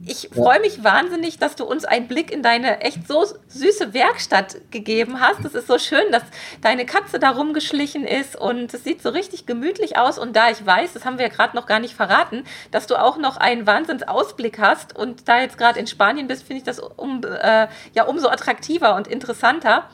Ich 0.05 0.29
freue 0.33 0.59
mich 0.59 0.83
wahnsinnig, 0.83 1.39
dass 1.39 1.55
du 1.55 1.65
uns 1.65 1.85
einen 1.85 2.07
Blick 2.07 2.31
in 2.31 2.41
deine 2.41 2.81
echt 2.81 3.07
so 3.07 3.25
süße 3.47 3.93
Werkstatt 3.93 4.57
gegeben 4.71 5.19
hast. 5.19 5.43
Es 5.43 5.55
ist 5.55 5.67
so 5.67 5.77
schön, 5.77 6.11
dass 6.11 6.23
deine 6.61 6.85
Katze 6.85 7.19
da 7.19 7.31
rumgeschlichen 7.31 8.05
ist 8.05 8.35
und 8.35 8.73
es 8.73 8.83
sieht 8.83 9.01
so 9.01 9.09
richtig 9.09 9.45
gemütlich 9.45 9.97
aus. 9.97 10.17
Und 10.17 10.35
da 10.35 10.49
ich 10.49 10.65
weiß, 10.65 10.93
das 10.93 11.05
haben 11.05 11.17
wir 11.17 11.27
ja 11.27 11.33
gerade 11.33 11.55
noch 11.55 11.65
gar 11.65 11.79
nicht 11.79 11.95
verraten, 11.95 12.43
dass 12.71 12.87
du 12.87 12.95
auch 12.95 13.17
noch 13.17 13.37
einen 13.37 13.67
Wahnsinnsausblick 13.67 14.59
hast 14.59 14.95
und 14.95 15.27
da 15.27 15.41
jetzt 15.41 15.57
gerade 15.57 15.79
in 15.79 15.87
Spanien 15.87 16.27
bist, 16.27 16.43
finde 16.43 16.59
ich 16.59 16.63
das 16.63 16.79
um, 16.79 17.21
äh, 17.23 17.67
ja 17.93 18.03
umso 18.05 18.29
attraktiver 18.29 18.95
und 18.95 19.07
interessanter. 19.07 19.89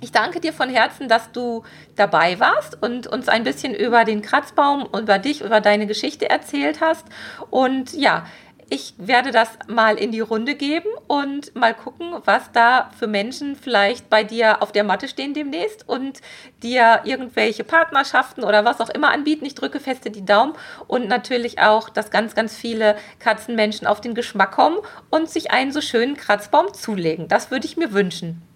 Ich 0.00 0.12
danke 0.12 0.40
dir 0.40 0.52
von 0.52 0.70
Herzen, 0.70 1.08
dass 1.08 1.32
du 1.32 1.64
dabei 1.96 2.38
warst 2.40 2.80
und 2.82 3.06
uns 3.06 3.28
ein 3.28 3.44
bisschen 3.44 3.74
über 3.74 4.04
den 4.04 4.22
Kratzbaum, 4.22 4.88
über 4.96 5.18
dich, 5.18 5.42
über 5.42 5.60
deine 5.60 5.86
Geschichte 5.86 6.30
erzählt 6.30 6.80
hast. 6.80 7.06
Und 7.50 7.92
ja, 7.92 8.24
ich 8.72 8.94
werde 8.98 9.32
das 9.32 9.50
mal 9.66 9.98
in 9.98 10.12
die 10.12 10.20
Runde 10.20 10.54
geben 10.54 10.88
und 11.08 11.54
mal 11.56 11.74
gucken, 11.74 12.14
was 12.24 12.52
da 12.52 12.90
für 12.96 13.08
Menschen 13.08 13.56
vielleicht 13.56 14.08
bei 14.08 14.22
dir 14.22 14.62
auf 14.62 14.70
der 14.70 14.84
Matte 14.84 15.08
stehen 15.08 15.34
demnächst 15.34 15.88
und 15.88 16.20
dir 16.62 17.00
irgendwelche 17.04 17.64
Partnerschaften 17.64 18.44
oder 18.44 18.64
was 18.64 18.80
auch 18.80 18.88
immer 18.88 19.10
anbieten. 19.10 19.44
Ich 19.44 19.56
drücke 19.56 19.80
feste 19.80 20.10
die 20.10 20.24
Daumen 20.24 20.54
und 20.86 21.08
natürlich 21.08 21.58
auch, 21.58 21.88
dass 21.88 22.12
ganz, 22.12 22.36
ganz 22.36 22.56
viele 22.56 22.96
Katzenmenschen 23.18 23.88
auf 23.88 24.00
den 24.00 24.14
Geschmack 24.14 24.52
kommen 24.52 24.78
und 25.10 25.28
sich 25.28 25.50
einen 25.50 25.72
so 25.72 25.80
schönen 25.80 26.16
Kratzbaum 26.16 26.72
zulegen. 26.72 27.26
Das 27.26 27.50
würde 27.50 27.66
ich 27.66 27.76
mir 27.76 27.92
wünschen. 27.92 28.49